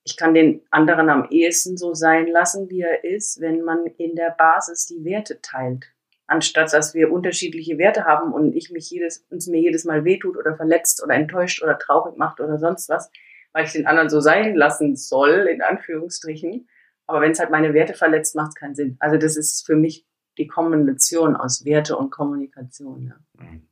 ich 0.05 0.17
kann 0.17 0.35
den 0.35 0.63
anderen 0.71 1.09
am 1.09 1.29
ehesten 1.31 1.77
so 1.77 1.95
sein 1.95 2.27
lassen, 2.27 2.69
wie 2.69 2.81
er 2.81 3.05
ist, 3.05 3.41
wenn 3.41 3.63
man 3.63 3.87
in 3.87 4.17
der 4.17 4.31
Basis 4.31 4.87
die 4.87 5.05
Werte 5.05 5.41
teilt. 5.41 5.93
Anstatt 6.31 6.73
dass 6.73 6.95
wir 6.95 7.11
unterschiedliche 7.11 7.77
Werte 7.77 8.05
haben 8.05 8.33
und 8.33 8.55
ich 8.55 8.71
mich 8.71 8.89
jedes, 8.89 9.27
uns 9.31 9.49
mir 9.49 9.61
jedes 9.61 9.85
Mal 9.85 10.05
wehtut 10.05 10.37
oder 10.37 10.55
verletzt 10.55 11.03
oder 11.03 11.15
enttäuscht 11.15 11.61
oder 11.61 11.77
traurig 11.77 12.17
macht 12.17 12.39
oder 12.39 12.57
sonst 12.57 12.89
was, 12.89 13.11
weil 13.53 13.65
ich 13.65 13.73
den 13.73 13.89
anderen 13.89 14.09
so 14.09 14.21
sein 14.21 14.55
lassen 14.55 14.95
soll, 14.95 15.49
in 15.53 15.61
Anführungsstrichen. 15.61 16.69
Aber 17.09 17.21
wenn 17.21 17.33
es 17.33 17.41
halt 17.41 17.51
meine 17.51 17.75
Werte 17.75 17.95
verletzt, 17.95 18.37
macht 18.37 18.51
es 18.51 18.55
keinen 18.55 18.77
Sinn. 18.77 18.97
Also 19.01 19.19
das 19.19 19.37
ist 19.37 19.67
für 19.67 19.75
mich 19.75 20.07
die 20.39 20.47
Kombination 20.47 21.35
aus 21.35 21.65
Werte 21.65 21.97
und 21.97 22.11
Kommunikation. 22.11 23.09
Ja. 23.09 23.45
Mhm. 23.45 23.69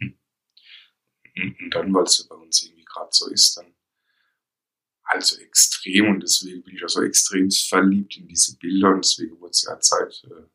Hm. 0.00 1.56
Und 1.60 1.74
dann, 1.76 1.94
weil 1.94 2.02
es 2.02 2.18
ja 2.18 2.24
bei 2.28 2.42
uns 2.42 2.60
irgendwie 2.64 2.84
gerade 2.84 3.10
so 3.12 3.30
ist, 3.30 3.56
dann 3.56 3.72
halt 5.04 5.22
so 5.22 5.40
extrem 5.40 6.08
und 6.08 6.24
deswegen 6.24 6.64
bin 6.64 6.74
ich 6.74 6.84
auch 6.84 6.88
so 6.88 7.02
extrem 7.02 7.52
verliebt 7.52 8.16
in 8.16 8.26
diese 8.26 8.56
Bilder 8.56 8.88
und 8.90 9.04
deswegen 9.04 9.38
wurde 9.40 9.50
es 9.50 9.62
ja 9.62 9.78
Zeit, 9.78 10.24
äh, 10.24 10.48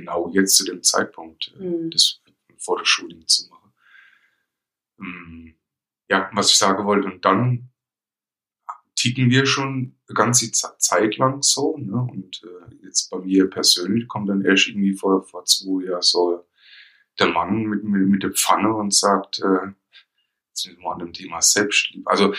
genau 0.00 0.30
jetzt 0.32 0.56
zu 0.56 0.64
dem 0.64 0.82
Zeitpunkt 0.82 1.52
äh, 1.58 1.62
Mhm. 1.64 1.90
das 1.90 2.20
Fotoshooting 2.58 3.26
zu 3.26 3.48
machen. 3.50 3.72
Ähm, 5.00 5.54
Ja, 6.10 6.30
was 6.32 6.50
ich 6.50 6.56
sagen 6.58 6.86
wollte, 6.86 7.06
und 7.06 7.22
dann 7.24 7.68
ticken 8.94 9.30
wir 9.30 9.44
schon 9.46 9.94
eine 10.08 10.14
ganze 10.14 10.50
Ze- 10.52 10.74
Zeit 10.78 11.18
lang 11.18 11.42
so, 11.42 11.76
ne? 11.76 12.00
Und 12.10 12.42
äh, 12.44 12.84
jetzt 12.86 13.10
bei 13.10 13.18
mir 13.18 13.48
persönlich 13.50 14.08
kommt 14.08 14.28
dann 14.30 14.42
erst 14.44 14.68
irgendwie 14.68 14.94
vor, 14.94 15.22
vor 15.22 15.44
zwei 15.44 15.84
Jahren 15.84 16.02
so 16.02 16.46
der 17.18 17.28
Mann 17.28 17.64
mit, 17.64 17.84
mit, 17.84 18.08
mit 18.08 18.22
der 18.22 18.32
Pfanne 18.32 18.72
und 18.74 18.94
sagt, 18.94 19.38
äh, 19.40 19.66
jetzt 20.48 20.62
sind 20.62 20.78
wir 20.78 20.84
mal 20.84 20.92
an 20.94 20.98
dem 21.00 21.12
Thema 21.12 21.42
Selbstliebe. 21.42 22.10
Also, 22.10 22.32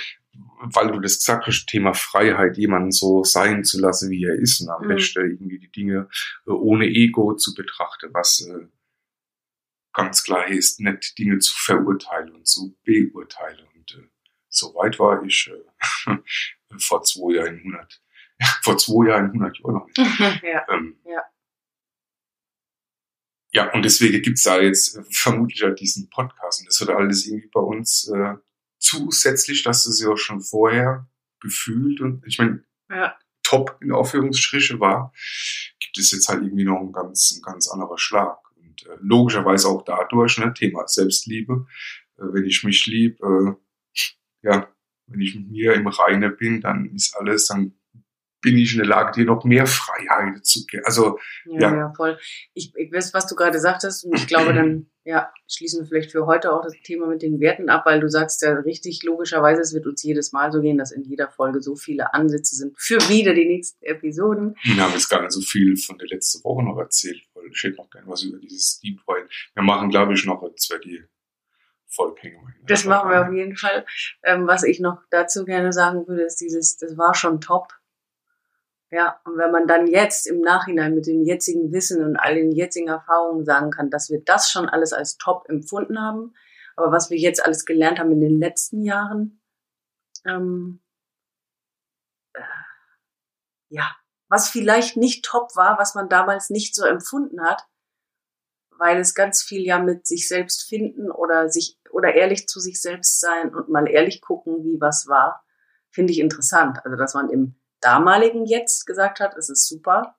weil 0.61 0.91
du 0.91 0.99
das 0.99 1.19
gesagt 1.19 1.47
hast, 1.47 1.65
Thema 1.67 1.93
Freiheit, 1.93 2.57
jemanden 2.57 2.91
so 2.91 3.23
sein 3.23 3.63
zu 3.63 3.79
lassen, 3.79 4.09
wie 4.11 4.23
er 4.25 4.35
ist, 4.35 4.61
und 4.61 4.69
am 4.69 4.83
Mhm. 4.83 4.87
besten 4.89 5.19
irgendwie 5.31 5.59
die 5.59 5.71
Dinge 5.71 6.09
äh, 6.45 6.51
ohne 6.51 6.85
Ego 6.85 7.35
zu 7.35 7.53
betrachten, 7.53 8.09
was 8.13 8.41
äh, 8.47 8.67
ganz 9.93 10.23
klar 10.23 10.47
ist, 10.47 10.79
nicht 10.79 11.17
Dinge 11.17 11.39
zu 11.39 11.53
verurteilen 11.55 12.33
und 12.35 12.47
zu 12.47 12.77
beurteilen. 12.83 13.67
Und 13.75 13.95
äh, 13.95 14.07
so 14.49 14.73
weit 14.75 14.99
war 14.99 15.23
ich 15.23 15.51
äh, 16.07 16.17
vor 16.79 17.01
zwei 17.03 17.35
Jahren 17.35 17.57
100, 17.57 18.01
vor 18.63 18.77
zwei 18.77 19.09
Jahren 19.09 19.25
100 19.31 19.59
Jahren 19.59 19.73
noch 19.73 19.87
nicht. 19.87 19.97
ja. 20.43 20.65
Ähm, 20.69 20.99
Ja. 21.05 21.23
Ja, 23.51 23.73
und 23.73 23.83
deswegen 23.83 24.21
gibt's 24.21 24.43
da 24.43 24.61
jetzt 24.61 24.95
äh, 24.95 25.03
vermutlich 25.11 25.63
auch 25.63 25.73
diesen 25.73 26.07
Podcast. 26.11 26.61
Und 26.61 26.67
das 26.67 26.79
wird 26.81 26.91
alles 26.91 27.25
irgendwie 27.25 27.49
bei 27.51 27.61
uns 27.61 28.07
äh, 28.13 28.35
zusätzlich, 28.89 29.63
dass 29.63 29.83
du 29.83 29.89
es 29.89 30.01
ja 30.01 30.09
auch 30.09 30.17
schon 30.17 30.41
vorher 30.41 31.07
gefühlt 31.39 32.01
und 32.01 32.25
ich 32.25 32.37
meine, 32.39 32.63
ja. 32.89 33.15
top 33.43 33.77
in 33.81 33.91
Aufführungsstriche 33.91 34.79
war, 34.79 35.13
gibt 35.79 35.97
es 35.97 36.11
jetzt 36.11 36.27
halt 36.27 36.43
irgendwie 36.43 36.65
noch 36.65 36.79
einen 36.79 36.91
ganz, 36.91 37.31
einen 37.33 37.41
ganz 37.41 37.69
anderer 37.69 37.97
Schlag. 37.97 38.37
Und 38.55 38.85
äh, 38.87 38.97
logischerweise 38.99 39.67
auch 39.67 39.83
dadurch, 39.83 40.37
ne, 40.37 40.53
Thema 40.53 40.87
Selbstliebe, 40.87 41.65
äh, 42.17 42.23
wenn 42.33 42.45
ich 42.45 42.63
mich 42.63 42.85
lieb, 42.87 43.19
äh, 43.21 43.53
ja, 44.41 44.67
wenn 45.07 45.21
ich 45.21 45.35
mit 45.35 45.49
mir 45.49 45.73
im 45.73 45.87
Reine 45.87 46.29
bin, 46.29 46.61
dann 46.61 46.85
ist 46.93 47.15
alles, 47.15 47.47
dann 47.47 47.73
bin 48.41 48.57
ich 48.57 48.73
in 48.73 48.79
der 48.79 48.87
Lage, 48.87 49.19
dir 49.19 49.25
noch 49.25 49.43
mehr 49.43 49.67
Freiheit 49.67 50.45
zu 50.45 50.65
geben. 50.65 50.83
Also, 50.85 51.19
Ja, 51.45 51.59
Ja. 51.59 51.75
ja, 51.75 51.93
voll. 51.93 52.17
Ich, 52.53 52.73
ich 52.75 52.91
weiß, 52.91 53.13
was 53.13 53.27
du 53.27 53.35
gerade 53.35 53.59
sagtest, 53.59 54.05
und 54.05 54.15
ich 54.15 54.27
glaube, 54.27 54.53
dann 54.53 54.89
ja, 55.09 55.33
schließen 55.47 55.81
wir 55.81 55.87
vielleicht 55.87 56.11
für 56.11 56.27
heute 56.27 56.53
auch 56.53 56.61
das 56.61 56.73
Thema 56.83 57.07
mit 57.07 57.23
den 57.23 57.39
Werten 57.39 57.67
ab, 57.69 57.87
weil 57.87 57.99
du 57.99 58.07
sagst 58.07 58.43
ja 58.43 58.53
richtig, 58.53 59.01
logischerweise, 59.01 59.61
es 59.61 59.73
wird 59.73 59.87
uns 59.87 60.03
jedes 60.03 60.33
Mal 60.33 60.51
so 60.51 60.61
gehen, 60.61 60.77
dass 60.77 60.91
in 60.91 61.03
jeder 61.03 61.29
Folge 61.29 61.61
so 61.61 61.75
viele 61.75 62.13
Ansätze 62.13 62.55
sind 62.55 62.75
für 62.77 62.97
wieder 63.09 63.33
die 63.33 63.47
nächsten 63.47 63.83
Episoden. 63.83 64.55
wir 64.61 64.83
haben 64.83 64.93
jetzt 64.93 65.09
gar 65.09 65.21
nicht 65.21 65.31
so 65.31 65.41
viel 65.41 65.75
von 65.77 65.97
der 65.97 66.07
letzten 66.09 66.43
Woche 66.43 66.63
noch 66.63 66.77
erzählt, 66.77 67.23
weil 67.33 67.45
ich 67.51 67.63
hätte 67.63 67.77
noch 67.77 67.89
gerne 67.89 68.07
was 68.07 68.21
über 68.21 68.37
dieses 68.37 68.79
Deep 68.81 68.99
Wine. 69.07 69.27
Wir 69.55 69.63
machen, 69.63 69.89
glaube 69.89 70.13
ich, 70.13 70.23
noch 70.25 70.47
zwei 70.57 70.77
die 70.77 71.03
Folge. 71.87 72.31
Das 72.67 72.85
machen 72.85 73.09
wir 73.09 73.27
auf 73.27 73.33
jeden 73.33 73.57
Fall. 73.57 73.83
Ähm, 74.23 74.45
was 74.45 74.61
ich 74.61 74.79
noch 74.79 75.01
dazu 75.09 75.43
gerne 75.43 75.73
sagen 75.73 76.07
würde, 76.07 76.21
ist 76.21 76.39
dieses, 76.39 76.77
das 76.77 76.99
war 76.99 77.15
schon 77.15 77.41
top. 77.41 77.73
Ja, 78.91 79.21
und 79.23 79.37
wenn 79.37 79.51
man 79.51 79.67
dann 79.67 79.85
jetzt 79.85 80.25
im 80.25 80.41
Nachhinein 80.41 80.95
mit 80.95 81.05
dem 81.05 81.23
jetzigen 81.23 81.71
Wissen 81.71 82.03
und 82.03 82.17
all 82.17 82.33
den 82.33 82.51
jetzigen 82.51 82.87
Erfahrungen 82.87 83.45
sagen 83.45 83.69
kann, 83.69 83.91
dass 83.91 84.09
wir 84.09 84.23
das 84.23 84.49
schon 84.49 84.67
alles 84.67 84.93
als 84.93 85.17
top 85.17 85.47
empfunden 85.47 85.99
haben, 85.99 86.33
aber 86.75 86.91
was 86.91 87.11
wir 87.11 87.17
jetzt 87.17 87.43
alles 87.43 87.65
gelernt 87.65 87.99
haben 87.99 88.11
in 88.11 88.21
den 88.21 88.39
letzten 88.39 88.81
Jahren, 88.81 89.41
ähm, 90.25 90.81
äh, 92.33 92.41
ja, 93.69 93.95
was 94.27 94.49
vielleicht 94.49 94.97
nicht 94.97 95.23
top 95.23 95.55
war, 95.55 95.77
was 95.77 95.93
man 95.93 96.09
damals 96.09 96.49
nicht 96.49 96.73
so 96.73 96.83
empfunden 96.83 97.43
hat, 97.43 97.67
weil 98.71 98.97
es 98.99 99.13
ganz 99.13 99.43
viel 99.43 99.65
ja 99.65 99.77
mit 99.77 100.07
sich 100.07 100.27
selbst 100.27 100.67
finden 100.67 101.11
oder 101.11 101.49
sich 101.49 101.79
oder 101.91 102.15
ehrlich 102.15 102.47
zu 102.47 102.59
sich 102.59 102.81
selbst 102.81 103.19
sein 103.19 103.53
und 103.53 103.69
mal 103.69 103.87
ehrlich 103.87 104.21
gucken, 104.21 104.63
wie 104.63 104.79
was 104.79 105.07
war, 105.07 105.43
finde 105.91 106.13
ich 106.13 106.19
interessant. 106.19 106.79
Also 106.83 106.97
dass 106.97 107.13
man 107.13 107.29
im 107.29 107.58
damaligen 107.81 108.45
Jetzt 108.45 108.85
gesagt 108.85 109.19
hat, 109.19 109.35
es 109.37 109.49
ist 109.49 109.67
super. 109.67 110.15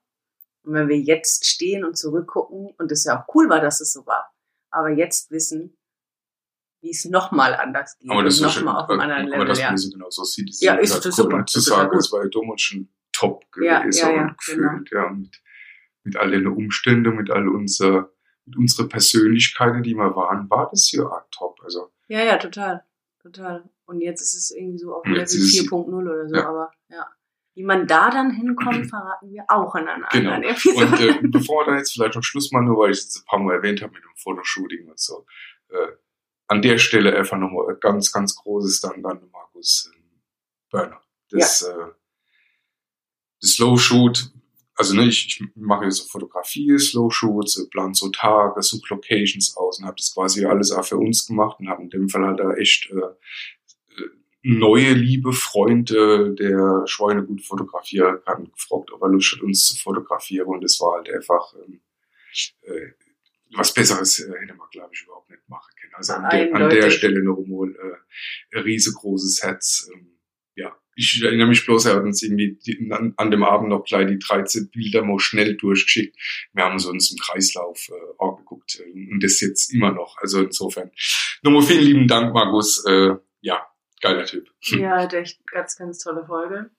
Und 0.62 0.74
wenn 0.74 0.88
wir 0.88 0.98
jetzt 0.98 1.46
stehen 1.46 1.84
und 1.84 1.96
zurückgucken, 1.96 2.74
und 2.78 2.92
es 2.92 3.04
ja 3.04 3.20
auch 3.22 3.34
cool 3.34 3.48
war, 3.48 3.60
dass 3.60 3.80
es 3.80 3.92
so 3.92 4.04
war, 4.06 4.32
aber 4.70 4.90
jetzt 4.90 5.30
wissen, 5.30 5.76
wie 6.82 6.90
es 6.90 7.04
nochmal 7.06 7.54
anders 7.54 7.98
geht. 7.98 8.10
Aber 8.10 8.22
das 8.24 8.34
ist 8.36 8.40
nochmal 8.42 8.82
auf 8.82 8.90
einem 8.90 9.00
anderen 9.00 9.22
aber 9.26 9.30
Level. 9.32 9.46
das 9.48 9.58
Ja, 9.58 9.76
so 9.76 9.90
genau 9.90 10.10
so 10.10 10.24
sieht. 10.24 10.50
Ja, 10.60 10.74
ist 10.74 11.04
das 11.04 11.14
super. 11.16 11.44
Zu 11.46 11.54
Das 11.54 11.56
ist 11.56 11.64
total 11.68 11.84
sagen, 11.86 11.98
es 11.98 12.12
war 12.12 12.22
ja 12.24 12.28
damals 12.30 12.62
schon 12.62 12.88
top 13.12 13.44
Ja, 13.60 13.80
gewesen 13.80 13.98
ja, 14.08 14.10
ja, 14.14 14.22
und 14.22 14.38
gefühlt, 14.38 14.90
ja, 14.92 15.08
mit, 15.10 15.42
mit 16.04 16.16
all 16.16 16.30
den 16.30 16.46
Umständen, 16.46 17.16
mit 17.16 17.30
all 17.30 17.48
unser, 17.48 18.10
mit 18.46 18.56
unsere 18.56 18.88
Persönlichkeiten, 18.88 19.82
die 19.82 19.94
wir 19.94 20.14
waren, 20.16 20.48
war 20.48 20.68
das 20.70 20.90
ja 20.92 21.04
auch 21.04 21.22
top. 21.30 21.58
Also, 21.62 21.90
ja, 22.08 22.22
ja, 22.22 22.36
total. 22.38 22.84
Total. 23.22 23.68
Und 23.84 24.00
jetzt 24.00 24.22
ist 24.22 24.34
es 24.34 24.50
irgendwie 24.50 24.78
so 24.78 24.94
auf 24.94 25.04
Level 25.04 25.20
jetzt 25.20 25.34
ist 25.34 25.54
es- 25.54 25.70
4.0 25.70 25.92
oder 26.10 26.28
so, 26.28 26.34
ja. 26.36 26.48
aber 26.48 26.72
ja. 26.88 27.06
Wie 27.54 27.64
man 27.64 27.86
da 27.86 28.10
dann 28.10 28.30
hinkommt, 28.30 28.86
verraten 28.90 29.30
wir 29.32 29.44
auch 29.48 29.74
in 29.74 29.88
einer 29.88 30.08
Genau. 30.10 30.32
anderen 30.32 30.54
Episode. 30.54 30.86
Und 30.86 31.24
äh, 31.24 31.28
bevor 31.28 31.66
wir 31.66 31.72
da 31.72 31.78
jetzt 31.78 31.92
vielleicht 31.92 32.14
noch 32.14 32.22
Schluss 32.22 32.52
machen, 32.52 32.66
nur 32.66 32.78
weil 32.78 32.90
ich 32.92 32.98
es 32.98 33.04
jetzt 33.04 33.16
ein 33.18 33.24
paar 33.26 33.38
Mal 33.38 33.54
erwähnt 33.56 33.82
habe 33.82 33.92
mit 33.92 34.02
dem 34.02 34.16
Fotoshooting 34.16 34.88
und 34.88 34.98
so, 34.98 35.26
äh, 35.70 35.88
an 36.46 36.62
der 36.62 36.78
Stelle 36.78 37.16
einfach 37.16 37.38
nochmal 37.38 37.76
ganz, 37.80 38.10
ganz 38.12 38.34
großes 38.36 38.80
Dank 38.80 39.04
an 39.06 39.28
Markus 39.32 39.90
ähm, 39.94 40.02
Börner. 40.70 41.00
Das, 41.30 41.62
äh, 41.62 41.74
das 43.40 43.52
Slow 43.52 43.78
Shoot, 43.78 44.32
also 44.74 44.94
ne, 44.94 45.04
ich, 45.06 45.26
ich 45.26 45.42
mache 45.54 45.84
ja 45.84 45.90
so 45.90 46.04
Fotografie, 46.04 46.76
Slow 46.78 47.10
Shoots, 47.10 47.56
äh, 47.58 47.68
plan 47.68 47.94
so 47.94 48.08
Tage, 48.10 48.62
suche 48.62 48.94
Locations 48.94 49.56
aus 49.56 49.78
und 49.78 49.84
habe 49.86 49.96
das 49.96 50.12
quasi 50.14 50.44
alles 50.44 50.72
auch 50.72 50.84
für 50.84 50.96
uns 50.96 51.26
gemacht 51.26 51.60
und 51.60 51.68
habe 51.68 51.82
in 51.82 51.90
dem 51.90 52.08
Fall 52.08 52.24
halt 52.26 52.40
da 52.40 52.52
echt 52.54 52.90
äh, 52.90 53.14
neue 54.42 54.92
liebe 54.92 55.32
Freunde, 55.32 56.34
der 56.34 56.84
Schweine 56.86 57.24
gut 57.24 57.44
fotografieren 57.44 58.18
kann, 58.24 58.50
gefragt, 58.50 58.90
ob 58.92 59.02
er 59.02 59.08
Lust 59.08 59.34
hat, 59.34 59.42
uns 59.42 59.66
zu 59.66 59.76
fotografieren. 59.76 60.46
Und 60.46 60.64
es 60.64 60.80
war 60.80 60.96
halt 60.96 61.10
einfach 61.12 61.54
ähm, 61.66 61.80
äh, 62.62 62.92
was 63.56 63.74
Besseres 63.74 64.20
äh, 64.20 64.32
hätte 64.40 64.54
man, 64.54 64.68
glaube 64.70 64.90
ich, 64.92 65.02
überhaupt 65.02 65.30
nicht 65.30 65.48
machen 65.48 65.72
können. 65.80 65.94
Also 65.94 66.12
an, 66.14 66.28
der, 66.30 66.54
an 66.54 66.70
der. 66.70 66.90
Stelle 66.90 67.22
noch 67.22 67.42
mal 67.46 67.70
äh, 67.70 68.56
ein 68.56 68.62
riesengroßes 68.62 69.42
Herz. 69.42 69.90
Ähm, 69.92 70.18
ja, 70.54 70.76
ich 70.94 71.22
erinnere 71.22 71.48
mich 71.48 71.64
bloß, 71.64 71.86
er 71.86 71.96
hat 71.96 72.04
uns 72.04 72.22
irgendwie 72.22 72.58
die, 72.64 72.90
an, 72.92 73.14
an 73.16 73.30
dem 73.30 73.42
Abend 73.42 73.70
noch 73.70 73.84
gleich 73.84 74.06
die 74.06 74.18
13 74.18 74.70
Bilder 74.70 75.04
mal 75.04 75.18
schnell 75.18 75.56
durchgeschickt. 75.56 76.16
Wir 76.52 76.64
haben 76.64 76.78
so 76.78 76.90
uns 76.90 77.10
im 77.10 77.18
Kreislauf 77.18 77.88
äh, 77.88 78.24
angeguckt 78.24 78.80
äh, 78.80 79.12
und 79.12 79.22
das 79.22 79.40
jetzt 79.40 79.72
immer 79.74 79.92
noch. 79.92 80.16
Also 80.18 80.42
insofern 80.42 80.90
nochmal 81.42 81.62
vielen 81.62 81.84
lieben 81.84 82.08
Dank, 82.08 82.32
Markus. 82.32 82.84
Äh, 82.86 83.14
ja, 83.40 83.66
geiler 84.00 84.24
Typ. 84.24 84.48
Ja, 84.62 84.98
hat 85.02 85.14
echt 85.14 85.46
ganz, 85.46 85.76
ganz 85.76 85.98
tolle 85.98 86.24
Folge. 86.26 86.70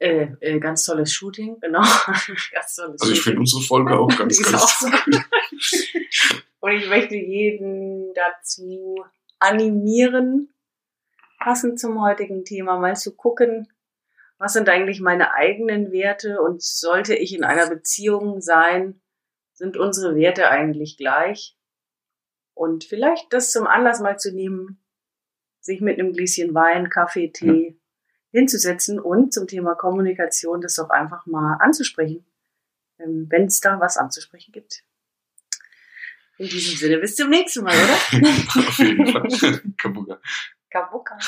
Äh, 0.00 0.28
äh, 0.40 0.60
ganz 0.60 0.84
tolles 0.84 1.12
Shooting, 1.12 1.58
genau. 1.60 1.80
ganz 2.52 2.74
tolles 2.76 3.00
Also 3.00 3.12
ich 3.12 3.20
finde 3.20 3.40
unsere 3.40 3.62
Folge 3.62 3.98
auch 3.98 4.16
ganz, 4.16 4.40
ganz 4.42 4.62
auch 4.62 4.68
so 4.68 4.90
gut. 4.90 5.24
Und 6.60 6.72
ich 6.72 6.88
möchte 6.88 7.16
jeden 7.16 8.12
dazu 8.14 9.04
animieren, 9.38 10.52
passend 11.38 11.80
zum 11.80 12.00
heutigen 12.02 12.44
Thema 12.44 12.78
mal 12.78 12.96
zu 12.96 13.16
gucken, 13.16 13.68
was 14.38 14.52
sind 14.52 14.68
eigentlich 14.68 15.00
meine 15.00 15.34
eigenen 15.34 15.90
Werte 15.90 16.40
und 16.40 16.62
sollte 16.62 17.14
ich 17.14 17.34
in 17.34 17.42
einer 17.42 17.68
Beziehung 17.68 18.40
sein, 18.40 19.00
sind 19.52 19.76
unsere 19.76 20.14
Werte 20.14 20.48
eigentlich 20.48 20.96
gleich? 20.96 21.56
Und 22.54 22.84
vielleicht 22.84 23.32
das 23.32 23.50
zum 23.50 23.66
Anlass 23.66 24.00
mal 24.00 24.18
zu 24.18 24.32
nehmen, 24.32 24.80
sich 25.68 25.80
mit 25.80 25.98
einem 25.98 26.12
Gläschen 26.12 26.54
Wein, 26.54 26.88
Kaffee, 26.88 27.28
Tee 27.28 27.78
hinzusetzen 28.32 28.98
und 28.98 29.32
zum 29.32 29.46
Thema 29.46 29.74
Kommunikation 29.74 30.60
das 30.60 30.74
doch 30.74 30.90
einfach 30.90 31.26
mal 31.26 31.58
anzusprechen, 31.60 32.26
wenn 32.98 33.46
es 33.46 33.60
da 33.60 33.78
was 33.78 33.96
anzusprechen 33.96 34.52
gibt. 34.52 34.82
In 36.38 36.48
diesem 36.48 36.76
Sinne, 36.76 36.98
bis 36.98 37.16
zum 37.16 37.30
nächsten 37.30 37.64
Mal, 37.64 37.74
oder? 37.74 37.94
Auf 38.68 38.78
jeden 38.78 39.06
Fall. 39.08 39.60
Kabuga. 39.76 40.20
Kabuka. 40.70 41.18